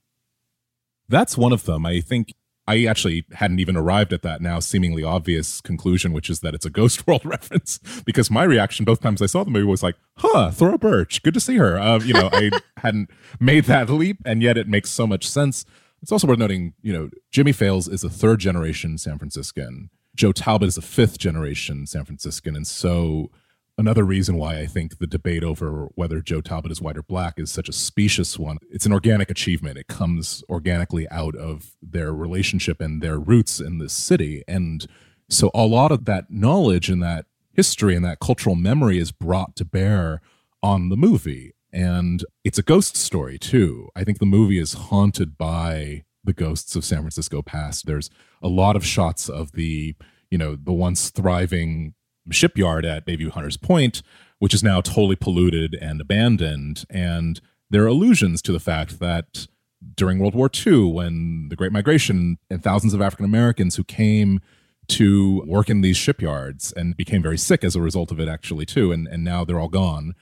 [1.10, 1.86] That's one of them.
[1.86, 2.34] I think
[2.68, 6.66] I actually hadn't even arrived at that now seemingly obvious conclusion, which is that it's
[6.66, 7.80] a Ghost World reference.
[8.06, 11.34] Because my reaction both times I saw the movie was like, "Huh, Thora Birch, good
[11.34, 13.10] to see her." Uh, you know, I hadn't
[13.40, 15.66] made that leap, and yet it makes so much sense.
[16.02, 19.90] It's also worth noting, you know, Jimmy Fails is a third generation San Franciscan.
[20.16, 23.30] Joe Talbot is a fifth generation San Franciscan, and so
[23.78, 27.36] another reason why I think the debate over whether Joe Talbot is white or black
[27.38, 28.58] is such a specious one.
[28.72, 29.78] It's an organic achievement.
[29.78, 34.44] It comes organically out of their relationship and their roots in this city.
[34.48, 34.88] And
[35.30, 39.56] so a lot of that knowledge and that history and that cultural memory is brought
[39.58, 40.22] to bear
[40.64, 41.54] on the movie.
[41.72, 43.90] And it's a ghost story too.
[43.96, 47.86] I think the movie is haunted by the ghosts of San Francisco past.
[47.86, 48.10] There's
[48.42, 49.96] a lot of shots of the,
[50.30, 51.94] you know, the once thriving
[52.32, 54.02] shipyard at Bayview Hunters Point,
[54.40, 56.86] which is now totally polluted and abandoned.
[56.90, 59.48] And there are allusions to the fact that
[59.96, 64.40] during World War II, when the Great Migration and thousands of African Americans who came
[64.88, 68.66] to work in these shipyards and became very sick as a result of it, actually,
[68.66, 70.16] too, and, and now they're all gone.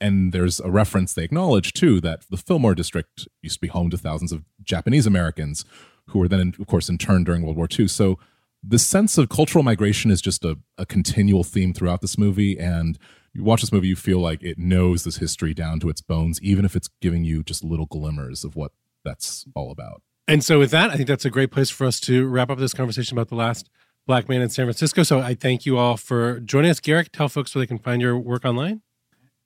[0.00, 3.90] And there's a reference they acknowledge, too, that the Fillmore district used to be home
[3.90, 5.64] to thousands of Japanese Americans
[6.08, 7.86] who were then, of course, interned during World War II.
[7.88, 8.18] So
[8.62, 12.58] the sense of cultural migration is just a, a continual theme throughout this movie.
[12.58, 12.98] And
[13.32, 16.40] you watch this movie, you feel like it knows this history down to its bones,
[16.42, 18.72] even if it's giving you just little glimmers of what
[19.04, 20.02] that's all about.
[20.28, 22.58] And so, with that, I think that's a great place for us to wrap up
[22.58, 23.68] this conversation about the last
[24.06, 25.02] black man in San Francisco.
[25.02, 26.78] So, I thank you all for joining us.
[26.78, 28.82] Gerrick, tell folks where they can find your work online.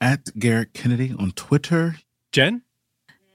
[0.05, 1.97] At Gerrick Kennedy on Twitter.
[2.31, 2.61] Jen?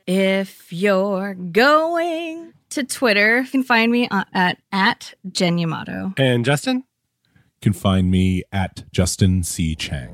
[0.05, 6.13] If you're going to Twitter, you can find me uh, at, at Jen Yamato.
[6.15, 6.83] And Justin?
[7.25, 9.73] You can find me at Justin C.
[9.73, 10.13] Chang.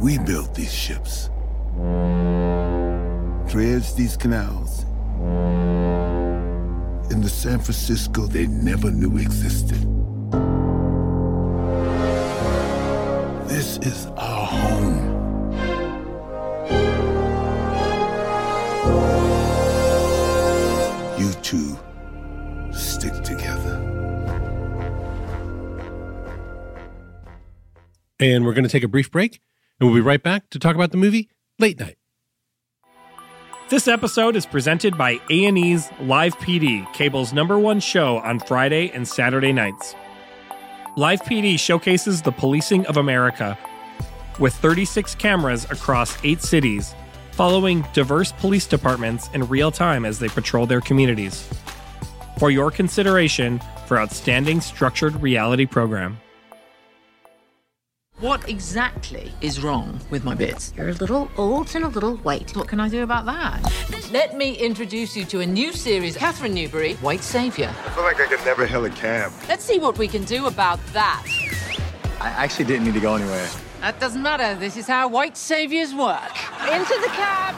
[0.00, 1.28] We built these ships,
[3.52, 4.84] dredged these canals.
[7.12, 9.86] In the San Francisco they never knew existed.
[13.54, 14.98] This is our home.
[21.16, 21.78] You two
[22.72, 23.76] stick together.
[28.18, 29.40] And we're going to take a brief break,
[29.78, 31.96] and we'll be right back to talk about the movie Late Night.
[33.68, 39.06] This episode is presented by A&E's Live PD, cable's number one show on Friday and
[39.06, 39.94] Saturday nights.
[40.96, 43.58] Live PD showcases the policing of America
[44.38, 46.94] with 36 cameras across eight cities,
[47.32, 51.48] following diverse police departments in real time as they patrol their communities.
[52.38, 56.16] For your consideration for outstanding structured reality program.
[58.20, 60.72] What exactly is wrong with my bits?
[60.76, 62.54] You're a little old and a little white.
[62.54, 63.60] What can I do about that?
[64.12, 67.70] Let me introduce you to a new series, Katherine Newbury, White Saviour.
[67.70, 69.32] I feel like I could never hail a cab.
[69.48, 71.26] Let's see what we can do about that.
[72.20, 73.48] I actually didn't need to go anywhere.
[73.80, 74.54] That doesn't matter.
[74.60, 76.32] This is how White Saviours work.
[76.72, 77.56] Into the cab.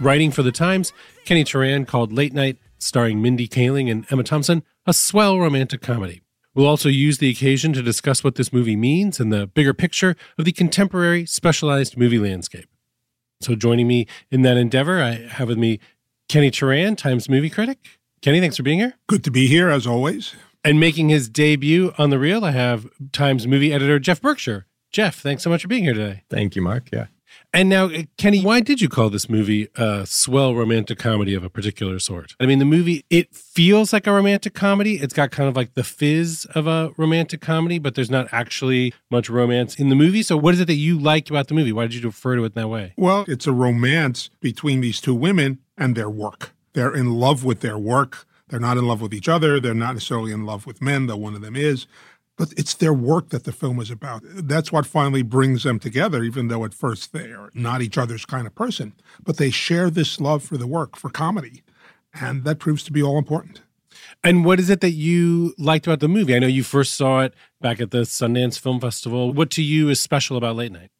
[0.00, 0.94] Writing for The Times,
[1.26, 6.21] Kenny Turan called Late Night, starring Mindy Kaling and Emma Thompson, a swell romantic comedy.
[6.54, 10.16] We'll also use the occasion to discuss what this movie means and the bigger picture
[10.38, 12.68] of the contemporary specialized movie landscape.
[13.40, 15.80] So, joining me in that endeavor, I have with me
[16.28, 17.78] Kenny Turan, Times movie critic.
[18.20, 18.94] Kenny, thanks for being here.
[19.08, 20.34] Good to be here, as always.
[20.62, 24.66] And making his debut on The Reel, I have Times movie editor Geoff Berkshire.
[24.92, 26.22] Geoff, thanks so much for being here today.
[26.30, 26.88] Thank you, Mark.
[26.92, 27.06] Yeah.
[27.54, 31.44] And now, uh, Kenny, why did you call this movie a swell romantic comedy of
[31.44, 32.34] a particular sort?
[32.40, 34.94] I mean, the movie, it feels like a romantic comedy.
[34.94, 38.94] It's got kind of like the fizz of a romantic comedy, but there's not actually
[39.10, 40.22] much romance in the movie.
[40.22, 41.72] So, what is it that you liked about the movie?
[41.72, 42.94] Why did you refer to it that way?
[42.96, 46.52] Well, it's a romance between these two women and their work.
[46.72, 48.26] They're in love with their work.
[48.48, 49.60] They're not in love with each other.
[49.60, 51.86] They're not necessarily in love with men, though one of them is.
[52.38, 54.22] But it's their work that the film is about.
[54.24, 58.24] That's what finally brings them together, even though at first they are not each other's
[58.24, 58.94] kind of person.
[59.22, 61.62] But they share this love for the work, for comedy.
[62.14, 63.60] And that proves to be all important.
[64.24, 66.34] And what is it that you liked about the movie?
[66.34, 69.32] I know you first saw it back at the Sundance Film Festival.
[69.32, 70.90] What to you is special about Late Night?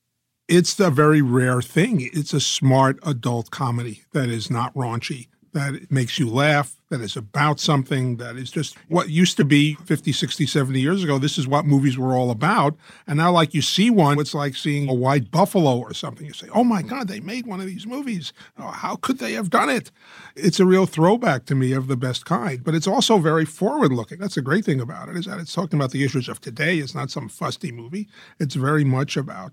[0.49, 2.11] It's a very rare thing.
[2.13, 7.17] It's a smart adult comedy that is not raunchy, that makes you laugh, that is
[7.17, 11.19] about something, that is just what used to be 50, 60, 70 years ago.
[11.19, 12.75] This is what movies were all about.
[13.07, 16.27] And now, like, you see one, it's like seeing a white buffalo or something.
[16.27, 18.33] You say, oh my God, they made one of these movies.
[18.59, 19.91] Oh, how could they have done it?
[20.37, 23.93] It's a real throwback to me of the best kind, but it's also very forward
[23.93, 24.19] looking.
[24.19, 26.79] That's the great thing about it, is that it's talking about the issues of today.
[26.79, 29.53] It's not some fusty movie, it's very much about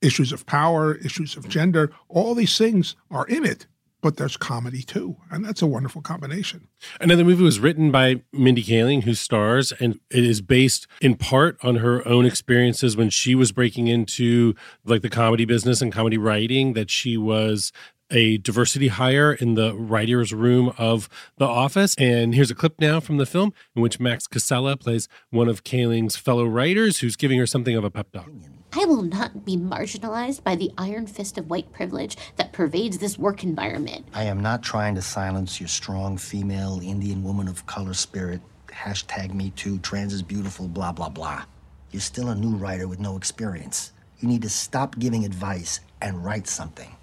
[0.00, 1.90] issues of power, issues of gender.
[2.08, 3.66] All these things are in it
[4.04, 5.16] but there's comedy too.
[5.30, 6.68] And that's a wonderful combination.
[7.00, 10.86] And then the movie was written by Mindy Kaling, who stars, and it is based
[11.00, 15.80] in part on her own experiences when she was breaking into like the comedy business
[15.80, 17.72] and comedy writing, that she was
[18.10, 21.94] a diversity hire in the writer's room of The Office.
[21.94, 25.64] And here's a clip now from the film in which Max Casella plays one of
[25.64, 28.28] Kaling's fellow writers who's giving her something of a pep talk.
[28.76, 33.16] I will not be marginalized by the iron fist of white privilege that pervades this
[33.16, 34.04] work environment.
[34.12, 38.40] I am not trying to silence your strong female Indian woman of color spirit.
[38.66, 41.44] Hashtag me too, trans is beautiful, blah, blah, blah.
[41.92, 43.92] You're still a new writer with no experience.
[44.18, 46.96] You need to stop giving advice and write something.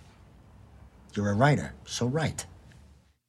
[1.16, 2.48] You're a writer, so write.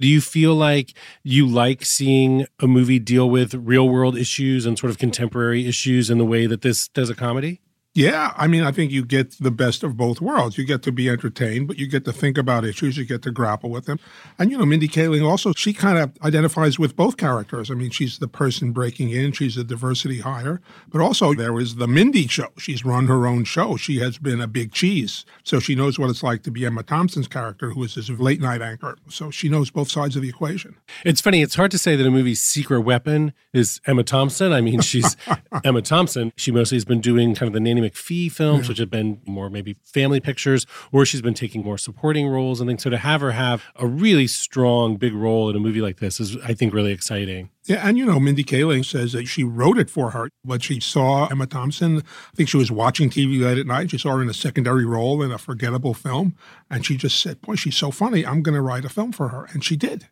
[0.01, 4.77] Do you feel like you like seeing a movie deal with real world issues and
[4.77, 7.62] sort of contemporary issues in the way that this does a comedy?
[7.95, 10.57] Yeah, I mean, I think you get the best of both worlds.
[10.57, 13.31] You get to be entertained, but you get to think about issues, you get to
[13.31, 14.01] grapple with them.
[14.39, 17.71] And, you know, Mindy Kaling also, she kind of identifies with both characters.
[17.71, 21.75] I mean, she's the person breaking in, she's a diversity hire, but also there is
[21.75, 22.49] the Mindy show.
[22.57, 23.77] She's run her own show.
[23.77, 25.27] She has been a big cheese.
[25.45, 28.41] So she knows what it's like to be Emma Thompson's character, who is this late
[28.41, 28.97] night anchor.
[29.11, 30.77] So she knows both sides of the equation.
[31.05, 34.51] It's funny, it's hard to say that a movie's secret weapon is Emma Thompson.
[34.51, 35.15] I mean, she's
[35.65, 36.33] Emma Thompson.
[36.37, 39.51] She mostly has been doing kind of the nanny McPhee films, which have been more
[39.51, 42.83] maybe family pictures, or she's been taking more supporting roles and things.
[42.83, 46.21] So to have her have a really strong, big role in a movie like this
[46.21, 47.51] is, I think, really exciting.
[47.65, 50.81] Yeah, and you know, Mindy Kaling says that she wrote it for her, but she
[50.81, 51.99] saw Emma Thompson.
[51.99, 53.91] I think she was watching TV late at night.
[53.91, 56.35] She saw her in a secondary role in a forgettable film,
[56.69, 58.27] and she just said, "Boy, she's so funny.
[58.27, 60.09] I'm going to write a film for her," and she did.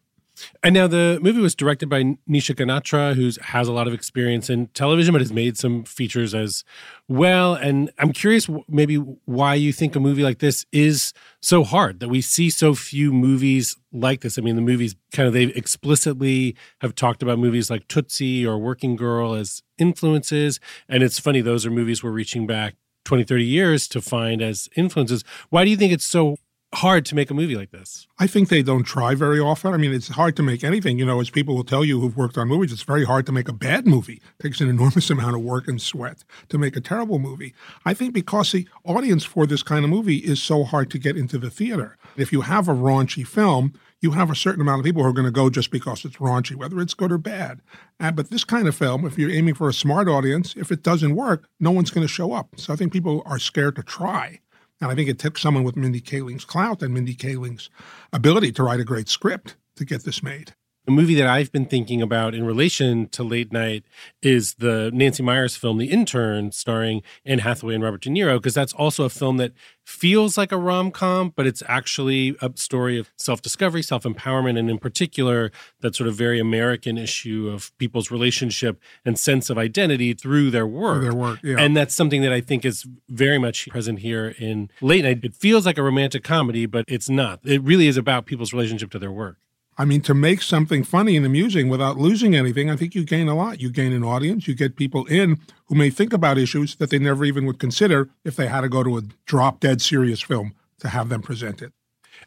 [0.62, 4.50] And now the movie was directed by Nisha Ganatra, who has a lot of experience
[4.50, 6.64] in television, but has made some features as
[7.08, 7.54] well.
[7.54, 12.08] And I'm curious, maybe why you think a movie like this is so hard that
[12.08, 14.38] we see so few movies like this.
[14.38, 18.58] I mean, the movies kind of they explicitly have talked about movies like Tootsie or
[18.58, 20.60] Working Girl as influences.
[20.88, 24.68] And it's funny, those are movies we're reaching back 20, 30 years to find as
[24.76, 25.24] influences.
[25.48, 26.36] Why do you think it's so
[26.74, 28.06] hard to make a movie like this?
[28.18, 29.72] I think they don't try very often.
[29.74, 30.98] I mean, it's hard to make anything.
[30.98, 33.32] You know, as people will tell you who've worked on movies, it's very hard to
[33.32, 34.20] make a bad movie.
[34.38, 37.54] It takes an enormous amount of work and sweat to make a terrible movie.
[37.84, 41.16] I think because the audience for this kind of movie is so hard to get
[41.16, 41.96] into the theater.
[42.16, 45.12] If you have a raunchy film, you have a certain amount of people who are
[45.12, 47.60] going to go just because it's raunchy, whether it's good or bad.
[47.98, 50.82] Uh, but this kind of film, if you're aiming for a smart audience, if it
[50.82, 52.48] doesn't work, no one's going to show up.
[52.56, 54.40] So I think people are scared to try.
[54.80, 57.68] And I think it took someone with Mindy Kaling's clout and Mindy Kaling's
[58.12, 60.54] ability to write a great script to get this made.
[60.90, 63.84] A movie that I've been thinking about in relation to late night
[64.22, 68.54] is the Nancy Meyers film, The Intern, starring Anne Hathaway and Robert De Niro, because
[68.54, 69.52] that's also a film that
[69.84, 74.58] feels like a rom com, but it's actually a story of self discovery, self empowerment,
[74.58, 79.56] and in particular, that sort of very American issue of people's relationship and sense of
[79.56, 81.02] identity through their work.
[81.02, 81.54] Their work, yeah.
[81.60, 85.20] And that's something that I think is very much present here in late night.
[85.22, 87.38] It feels like a romantic comedy, but it's not.
[87.44, 89.36] It really is about people's relationship to their work.
[89.80, 93.28] I mean, to make something funny and amusing without losing anything, I think you gain
[93.28, 93.62] a lot.
[93.62, 96.98] You gain an audience, you get people in who may think about issues that they
[96.98, 100.52] never even would consider if they had to go to a drop dead serious film
[100.80, 101.72] to have them presented.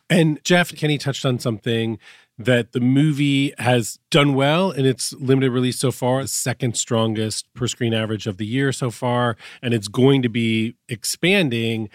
[0.09, 1.99] And Geoff, Kenny touched on something
[2.39, 7.67] that the movie has done well in its limited release so far, second strongest per
[7.67, 11.87] screen average of the year so far, and it's going to be expanding.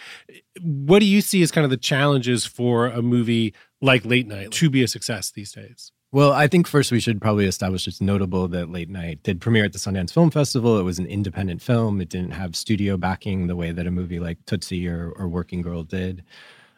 [0.62, 4.50] What do you see as kind of the challenges for a movie like Late Night
[4.52, 5.92] to be a success these days?
[6.10, 9.66] Well, I think first we should probably establish it's notable that Late Night did premiere
[9.66, 10.78] at the Sundance Film Festival.
[10.78, 12.00] It was an independent film.
[12.00, 15.60] It didn't have studio backing the way that a movie like Tootsie or, or Working
[15.60, 16.24] Girl did.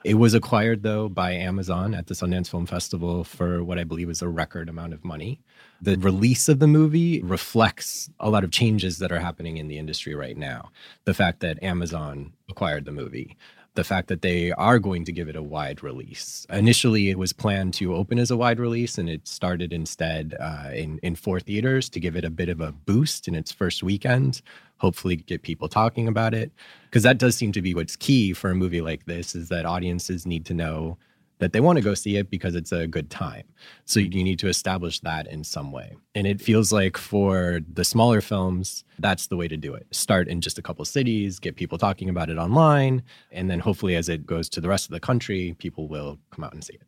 [0.02, 4.08] It was acquired, though, by Amazon at the Sundance Film Festival for what I believe
[4.08, 5.42] is a record amount of money.
[5.82, 9.78] The release of the movie reflects a lot of changes that are happening in the
[9.78, 10.72] industry right now.
[11.04, 13.36] The fact that Amazon acquired the movie,
[13.74, 16.46] the fact that they are going to give it a wide release.
[16.50, 20.70] Initially, it was planned to open as a wide release, and it started instead uh,
[20.74, 23.82] in, in four theaters to give it a bit of a boost in its first
[23.82, 24.42] weekend,
[24.78, 26.50] hopefully get people talking about it.
[26.84, 29.66] Because that does seem to be what's key for a movie like this is that
[29.66, 30.98] audiences need to know
[31.40, 33.44] that they want to go see it because it's a good time.
[33.84, 35.96] So you need to establish that in some way.
[36.14, 39.86] And it feels like for the smaller films, that's the way to do it.
[39.90, 43.96] Start in just a couple cities, get people talking about it online, and then hopefully
[43.96, 46.74] as it goes to the rest of the country, people will come out and see
[46.74, 46.82] it.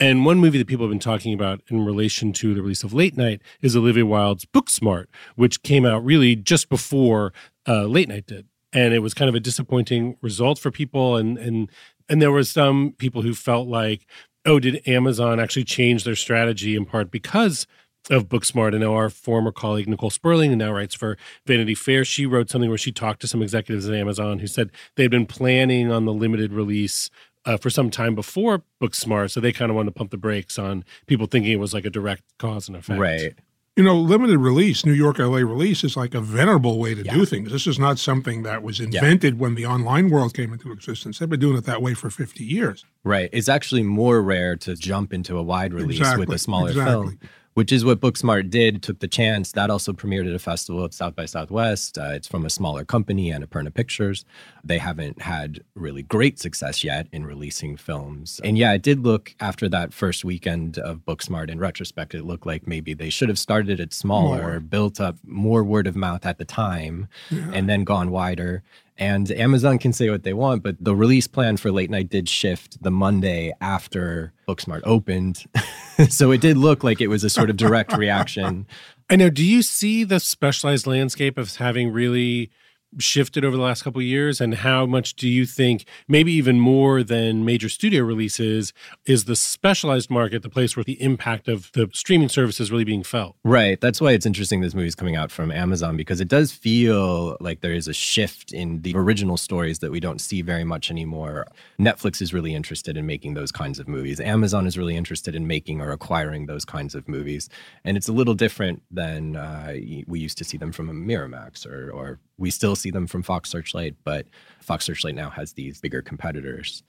[0.00, 2.92] And one movie that people have been talking about in relation to the release of
[2.92, 7.32] Late Night is Olivia Wilde's Booksmart, which came out really just before
[7.68, 8.46] uh, Late Night did.
[8.72, 11.16] And it was kind of a disappointing result for people.
[11.16, 11.70] And, and
[12.08, 14.06] and there was some people who felt like,
[14.46, 17.66] oh, did Amazon actually change their strategy in part because
[18.10, 18.72] of Booksmart?
[18.72, 22.50] And now our former colleague Nicole Sperling, who now writes for Vanity Fair, she wrote
[22.50, 26.04] something where she talked to some executives at Amazon who said they'd been planning on
[26.04, 27.10] the limited release
[27.46, 30.58] uh, for some time before Booksmart, so they kind of wanted to pump the brakes
[30.58, 32.98] on people thinking it was like a direct cause and effect.
[32.98, 33.34] Right.
[33.76, 37.12] You know, limited release, New York LA release is like a venerable way to yeah.
[37.12, 37.50] do things.
[37.50, 39.40] This is not something that was invented yeah.
[39.40, 41.18] when the online world came into existence.
[41.18, 42.84] They've been doing it that way for 50 years.
[43.02, 43.28] Right.
[43.32, 46.26] It's actually more rare to jump into a wide release exactly.
[46.26, 46.92] with a smaller exactly.
[46.92, 47.18] film
[47.54, 49.52] which is what Booksmart did, took the chance.
[49.52, 51.96] That also premiered at a festival at South by Southwest.
[51.96, 54.24] Uh, it's from a smaller company, Annapurna Pictures.
[54.62, 58.40] They haven't had really great success yet in releasing films.
[58.42, 62.46] And yeah, it did look after that first weekend of Booksmart, in retrospect, it looked
[62.46, 64.60] like maybe they should have started it smaller, more.
[64.60, 67.50] built up more word of mouth at the time, yeah.
[67.52, 68.62] and then gone wider.
[68.96, 72.28] And Amazon can say what they want, but the release plan for Late Night did
[72.28, 75.44] shift the Monday after Booksmart opened.
[76.08, 78.66] so it did look like it was a sort of direct reaction.
[79.10, 79.30] I know.
[79.30, 82.50] Do you see the specialized landscape of having really
[82.98, 84.40] shifted over the last couple of years?
[84.40, 88.72] And how much do you think maybe even more than major studio releases
[89.06, 92.84] is the specialized market the place where the impact of the streaming service is really
[92.84, 93.36] being felt?
[93.44, 93.80] Right.
[93.80, 97.60] That's why it's interesting this movie's coming out from amazon because it does feel like
[97.60, 101.46] there is a shift in the original stories that we don't see very much anymore.
[101.78, 104.20] Netflix is really interested in making those kinds of movies.
[104.20, 107.48] Amazon is really interested in making or acquiring those kinds of movies.
[107.84, 109.74] And it's a little different than uh,
[110.06, 113.22] we used to see them from a miramax or, or we still see them from
[113.22, 114.26] Fox Searchlight, but
[114.60, 116.82] Fox Searchlight now has these bigger competitors.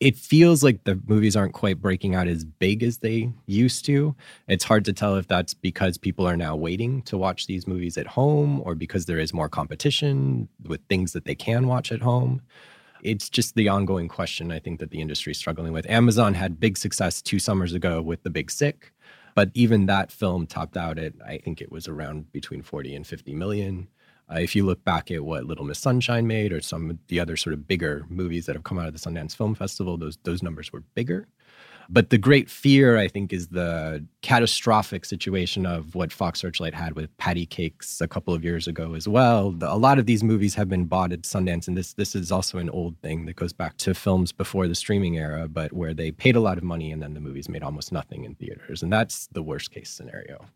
[0.00, 4.16] It feels like the movies aren't quite breaking out as big as they used to.
[4.48, 7.96] It's hard to tell if that's because people are now waiting to watch these movies
[7.96, 12.02] at home or because there is more competition with things that they can watch at
[12.02, 12.42] home.
[13.02, 15.88] It's just the ongoing question I think that the industry is struggling with.
[15.88, 18.92] Amazon had big success two summers ago with The Big Sick,
[19.36, 23.06] but even that film topped out at, I think it was around between 40 and
[23.06, 23.88] 50 million.
[24.30, 27.20] Uh, if you look back at what Little Miss Sunshine made, or some of the
[27.20, 30.18] other sort of bigger movies that have come out of the Sundance Film Festival, those
[30.22, 31.26] those numbers were bigger.
[31.88, 36.94] But the great fear, I think, is the catastrophic situation of what Fox Searchlight had
[36.94, 39.50] with Patti Cake$ a couple of years ago as well.
[39.50, 42.32] The, a lot of these movies have been bought at Sundance, and this this is
[42.32, 45.92] also an old thing that goes back to films before the streaming era, but where
[45.92, 48.82] they paid a lot of money and then the movies made almost nothing in theaters,
[48.82, 50.46] and that's the worst case scenario.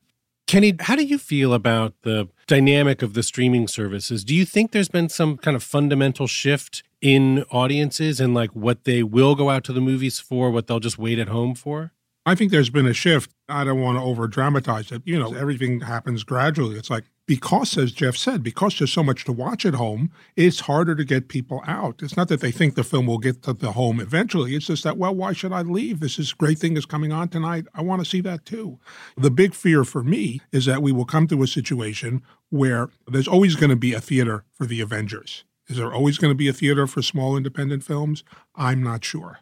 [0.46, 4.24] Kenny, how do you feel about the dynamic of the streaming services?
[4.24, 8.84] Do you think there's been some kind of fundamental shift in audiences and like what
[8.84, 11.92] they will go out to the movies for, what they'll just wait at home for?
[12.24, 13.32] I think there's been a shift.
[13.48, 15.02] I don't want to over dramatize it.
[15.04, 16.76] You know, everything happens gradually.
[16.76, 20.60] It's like, because, as Geoff said, because there's so much to watch at home, it's
[20.60, 22.02] harder to get people out.
[22.02, 24.54] It's not that they think the film will get to the home eventually.
[24.54, 25.98] It's just that, well, why should I leave?
[25.98, 27.66] This is great thing is coming on tonight.
[27.74, 28.78] I want to see that too.
[29.16, 33.28] The big fear for me is that we will come to a situation where there's
[33.28, 35.44] always going to be a theater for the Avengers.
[35.68, 38.22] Is there always going to be a theater for small independent films?
[38.54, 39.40] I'm not sure.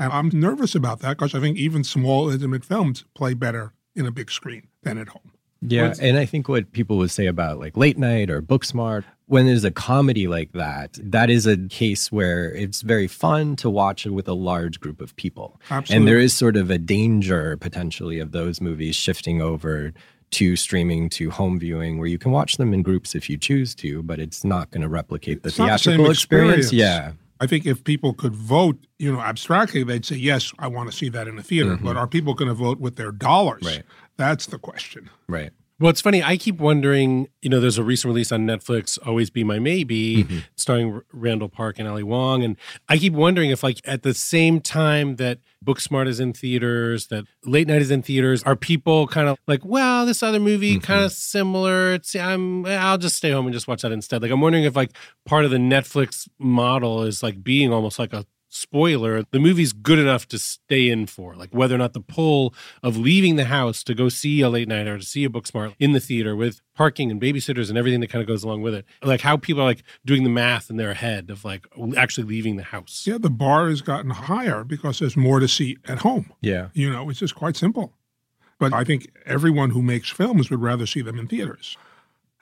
[0.00, 4.04] And I'm nervous about that because I think even small, intimate films play better in
[4.04, 5.32] a big screen than at home.
[5.62, 5.88] Yeah.
[5.88, 9.46] What's, and I think what people would say about like late night or Booksmart, when
[9.46, 14.06] there's a comedy like that, that is a case where it's very fun to watch
[14.06, 15.60] it with a large group of people.
[15.70, 15.96] Absolutely.
[15.96, 19.92] And there is sort of a danger potentially of those movies shifting over
[20.32, 23.74] to streaming to home viewing where you can watch them in groups if you choose
[23.74, 26.66] to, but it's not going to replicate the it's theatrical the experience.
[26.66, 26.72] experience.
[26.72, 27.12] Yeah.
[27.42, 30.96] I think if people could vote, you know, abstractly, they'd say, yes, I want to
[30.96, 31.70] see that in a theater.
[31.70, 31.86] Mm-hmm.
[31.86, 33.62] But are people going to vote with their dollars?
[33.64, 33.82] Right.
[34.20, 35.08] That's the question.
[35.28, 35.50] Right.
[35.78, 36.22] Well, it's funny.
[36.22, 37.28] I keep wondering.
[37.40, 40.38] You know, there's a recent release on Netflix, "Always Be My Maybe," Mm-hmm.
[40.54, 42.58] starring R- Randall Park and Ali Wong, and
[42.90, 47.24] I keep wondering if, like, at the same time that Booksmart is in theaters, that
[47.46, 50.80] Late Night is in theaters, are people kind of like, "Well, this other movie Mm-hmm.
[50.84, 51.94] kind of similar.
[51.94, 54.76] It's I'm I'll just stay home and just watch that instead." Like, I'm wondering if
[54.76, 54.90] like
[55.24, 59.98] part of the Netflix model is like being almost like a spoiler the movie's good
[59.98, 63.82] enough to stay in for like whether or not the pull of leaving the house
[63.84, 66.60] to go see a late night or to see a Booksmart in the theater with
[66.74, 69.62] parking and babysitters and everything that kind of goes along with it like how people
[69.62, 73.18] are like doing the math in their head of like actually leaving the house Yeah,
[73.18, 76.32] the bar has gotten higher because there's more to see at home.
[76.40, 76.68] Yeah.
[76.74, 77.94] You know, it's just quite simple.
[78.58, 81.78] But I think everyone who makes films would rather see them in theaters.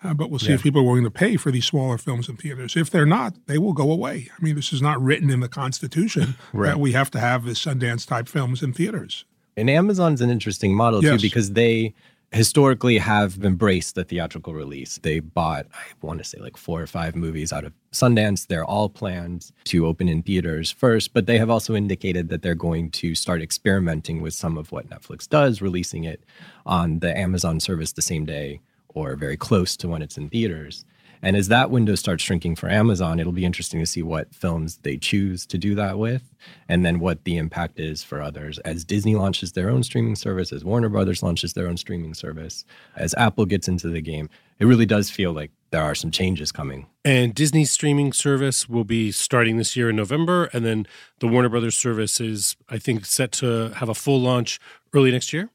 [0.03, 0.55] Uh, but we'll see Yeah.
[0.55, 2.77] if people are willing to pay for these smaller films in theaters.
[2.77, 4.29] If they're not, they will go away.
[4.39, 6.69] I mean, this is not written in the Constitution Right.
[6.71, 9.25] that we have to have this Sundance type films in theaters.
[9.57, 11.21] And Amazon's an interesting model Yes.
[11.21, 11.95] too because they
[12.31, 14.99] historically have embraced the theatrical release.
[15.03, 18.47] They bought, I want to say, like four or five movies out of Sundance.
[18.47, 22.55] They're all planned to open in theaters first, but they have also indicated that they're
[22.55, 26.23] going to start experimenting with some of what Netflix does, releasing it
[26.67, 30.85] on the Amazon service the same day or very close to when it's in theaters.
[31.21, 34.79] And as that window starts shrinking for Amazon, it'll be interesting to see what films
[34.83, 36.23] they choose to do that with,
[36.69, 38.61] and then what the impact is for others.
[38.61, 42.65] As Disney launches their own streaming service, as Warner Brothers launches their own streaming service,
[42.95, 44.31] as Apple gets into the game,
[44.61, 46.87] it really does feel like there are some changes coming.
[47.05, 50.87] and disney's streaming service will be starting this year in november and then
[51.21, 54.59] the warner brothers service is i think set to have a full launch
[54.95, 55.51] early next year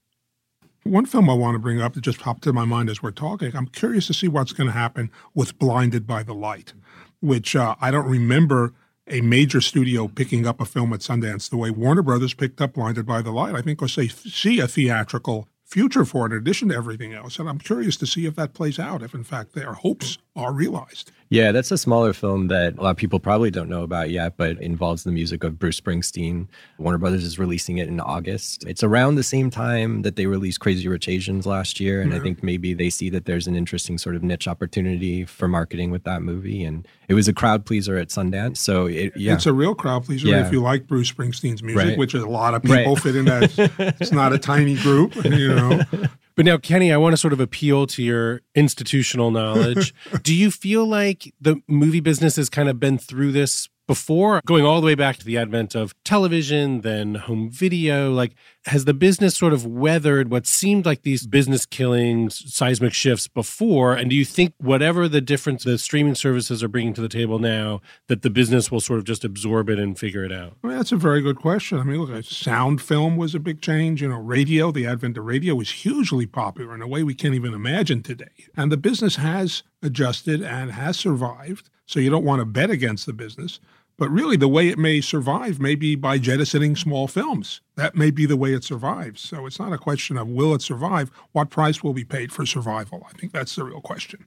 [0.83, 3.11] One film I want to bring up that just popped to my mind as we're
[3.11, 6.73] talking, I'm curious to see what's going to happen with Blinded by the Light,
[7.21, 8.73] which uh, I don't remember
[9.07, 12.73] a major studio picking up a film at Sundance the way Warner Brothers picked up
[12.73, 13.55] Blinded by the Light.
[13.55, 17.39] I think because they see a theatrical future for it in addition to everything else.
[17.39, 20.51] And I'm curious to see if that plays out, if in fact their hopes are
[20.51, 21.11] realized.
[21.29, 24.37] Yeah, that's a smaller film that a lot of people probably don't know about yet,
[24.37, 26.47] but involves the music of Bruce Springsteen.
[26.77, 28.63] Warner Brothers is releasing it in August.
[28.67, 32.01] It's around the same time that they released Crazy Rich Asians last year.
[32.01, 32.23] And I mm-hmm.
[32.23, 36.03] think maybe they see that there's an interesting sort of niche opportunity for marketing with
[36.03, 36.63] that movie.
[36.63, 38.57] And it was a crowd pleaser at Sundance.
[38.57, 39.33] So it, yeah.
[39.33, 40.45] It's a real crowd pleaser Yeah.
[40.45, 41.97] if you like Bruce Springsteen's music, Right.
[41.97, 43.01] which is a lot of people Right.
[43.03, 43.95] fit in that.
[43.99, 45.81] It's not a tiny group, you know.
[46.35, 49.93] But now, Kenny, I want to sort of appeal to your institutional knowledge.
[50.23, 54.65] Do you feel like the movie business has kind of been through this before, going
[54.65, 58.11] all the way back to the advent of television, then home video?
[58.11, 58.33] Like,
[58.65, 63.93] has the business sort of weathered what seemed like these business killings, seismic shifts before?
[63.93, 67.39] And do you think whatever the difference the streaming services are bringing to the table
[67.39, 70.55] now, that the business will sort of just absorb it and figure it out?
[70.63, 71.77] I mean, that's a very good question.
[71.77, 74.01] I mean, look, sound film was a big change.
[74.01, 77.35] You know, radio, the advent of radio was hugely popular in a way we can't
[77.35, 78.47] even imagine today.
[78.55, 81.69] And the business has adjusted and has survived.
[81.85, 83.59] So you don't want to bet against the business.
[83.97, 87.61] But really, the way it may survive may be by jettisoning small films.
[87.75, 89.21] That may be the way it survives.
[89.21, 91.11] So it's not a question of will it survive?
[91.31, 93.05] What price will be paid for survival?
[93.07, 94.25] I think that's the real question.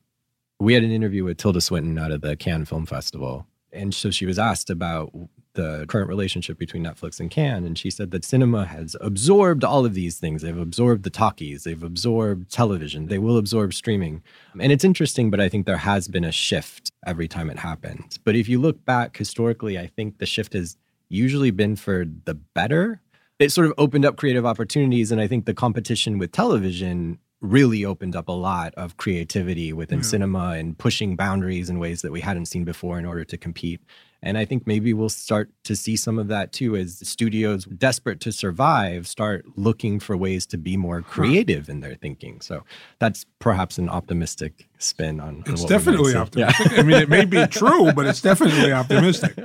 [0.60, 3.46] we had an interview with Tilda Swinton out of the Cannes Film Festival.
[3.72, 5.12] And so she was asked about
[5.56, 7.64] the current relationship between Netflix and Cannes.
[7.64, 10.42] And she said that cinema has absorbed all of these things.
[10.42, 14.22] They've absorbed the talkies, they've absorbed television, they will absorb streaming.
[14.60, 18.18] And it's interesting, but I think there has been a shift every time it happens.
[18.18, 20.76] But if you look back historically, I think the shift has
[21.08, 23.00] usually been for the better.
[23.38, 25.12] It sort of opened up creative opportunities.
[25.12, 30.02] And I think the competition with television really opened up a lot of creativity within
[30.02, 33.80] cinema and pushing boundaries in ways that we hadn't seen before in order to compete.
[34.26, 38.18] And I think maybe we'll start to see some of that too as studios desperate
[38.20, 42.40] to survive start looking for ways to be more creative in their thinking.
[42.40, 42.64] So
[42.98, 46.76] that's perhaps an optimistic spin on, on It's definitely optimistic.
[46.76, 49.38] I mean, it may be true, but it's definitely optimistic.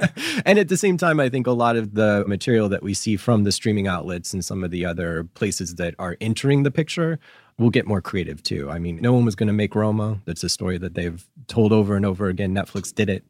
[0.47, 3.17] and at the same time, I think a lot of the material that we see
[3.17, 7.19] from the streaming outlets and some of the other places that are entering the picture
[7.61, 8.69] will get more creative too.
[8.69, 10.19] I mean, no one was going to make Roma.
[10.25, 12.53] That's a story that they've told over and over again.
[12.53, 13.23] Netflix did it.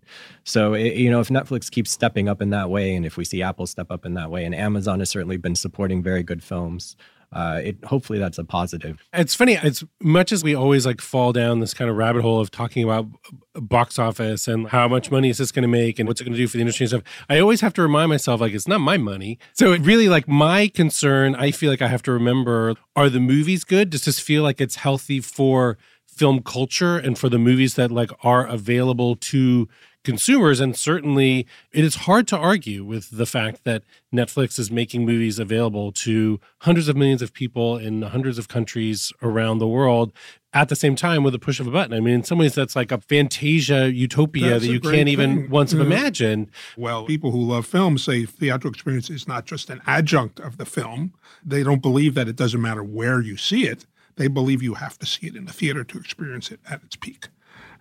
[0.44, 3.26] So, it, you know, if Netflix keeps stepping up in that way, and if we
[3.26, 6.44] see Apple step up in that way, and Amazon has certainly been supporting very good
[6.44, 6.96] films,
[7.34, 9.02] uh, it hopefully that's a positive.
[9.14, 12.40] It's funny, as much as we always like fall down this kind of rabbit hole
[12.40, 13.08] of talking about
[13.56, 16.34] box office and how much money is this going to make and what's it going
[16.34, 18.68] to do for the industry and stuff, I always have to remind myself like it's
[18.68, 19.40] not my money.
[19.54, 23.20] So it really like my concern, I feel like I have to remember are the
[23.22, 23.90] movies good?
[23.90, 25.78] Does this feel like it's healthy for
[26.08, 29.70] film culture and for the movies that like are available to
[30.04, 33.84] consumers and certainly it is hard to argue with the fact that
[34.14, 39.14] Netflix is making movies available to hundreds of millions of people in hundreds of countries
[39.22, 40.12] around the world
[40.54, 41.94] at the same time with a push of a button.
[41.94, 45.42] I mean in some ways that's like a fantasia utopia That's that you can't even
[45.44, 45.50] thing.
[45.50, 45.82] once Yeah.
[45.82, 46.50] imagine.
[46.76, 50.66] Well, people who love film say theatrical experience is not just an adjunct of the
[50.66, 51.14] film.
[51.46, 53.86] They don't believe that it doesn't matter where you see it.
[54.18, 56.96] They believe you have to see it in the theater to experience it at its
[56.98, 57.30] peak.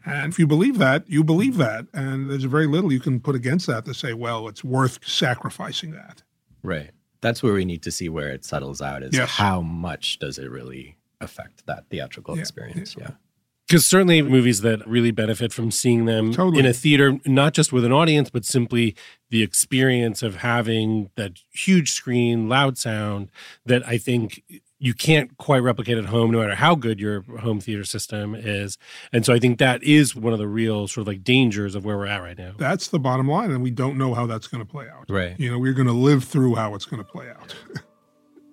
[0.04, 1.86] And if you believe that, you believe that.
[1.92, 5.90] And there's very little you can put against that to say, well, it's worth sacrificing
[5.92, 6.22] that.
[6.62, 6.90] Right.
[7.20, 9.28] That's where we need to see where it settles out is Yes.
[9.30, 12.40] how much does it really affect that theatrical Yeah.
[12.40, 12.96] experience?
[12.98, 13.10] Yeah.
[13.68, 16.58] Because certainly movies that really benefit from seeing them Totally.
[16.58, 18.96] in a theater, not just with an audience, but simply
[19.28, 23.30] the experience of having that huge screen, loud sound
[23.66, 24.42] that I think
[24.80, 28.78] you can't quite replicate at home, no matter how good your home theater system is.
[29.12, 31.84] And so I think that is one of the real sort of like dangers of
[31.84, 32.54] where we're at right now.
[32.56, 33.50] That's the bottom line.
[33.50, 35.04] And we don't know how that's going to play out.
[35.10, 35.38] Right.
[35.38, 37.54] You know, we're going to live through how it's going to play out.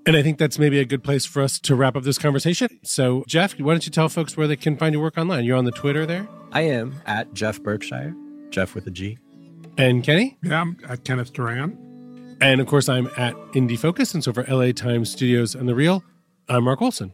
[0.06, 2.80] And I think that's maybe a good place for us to wrap up this conversation.
[2.84, 5.46] So, Geoff, why don't you tell folks where they can find your work online?
[5.46, 6.28] You're on the Twitter there.
[6.52, 8.14] I am at Geoff Berkshire,
[8.50, 9.18] Geoff with a G.
[9.78, 10.38] And Kenny?
[10.44, 11.78] Yeah, I'm at Kenneth Turan.
[12.40, 14.14] And of course, I'm at Indie Focus.
[14.14, 16.04] And so for LA Times Studios and The Reel,
[16.50, 17.14] I'm Mark Olsen.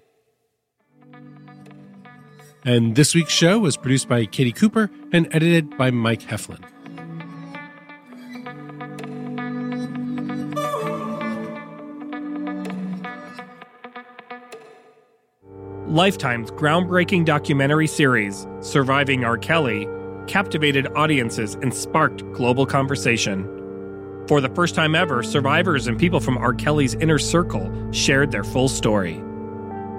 [2.63, 6.63] And this week's show was produced by Katie Cooper and edited by Mike Heflin.
[15.87, 19.37] Lifetime's groundbreaking documentary series, Surviving R.
[19.37, 19.87] Kelly,
[20.27, 23.62] captivated audiences and sparked global conversation.
[24.27, 26.53] For the first time ever, survivors and people from R.
[26.53, 29.21] Kelly's inner circle shared their full story.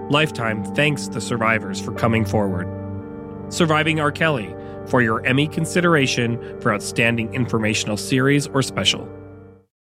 [0.08, 2.66] Lifetime thanks the survivors for coming forward.
[3.52, 4.10] Surviving R.
[4.10, 4.54] Kelly
[4.86, 9.08] for your Emmy consideration for Outstanding Informational Series or Special.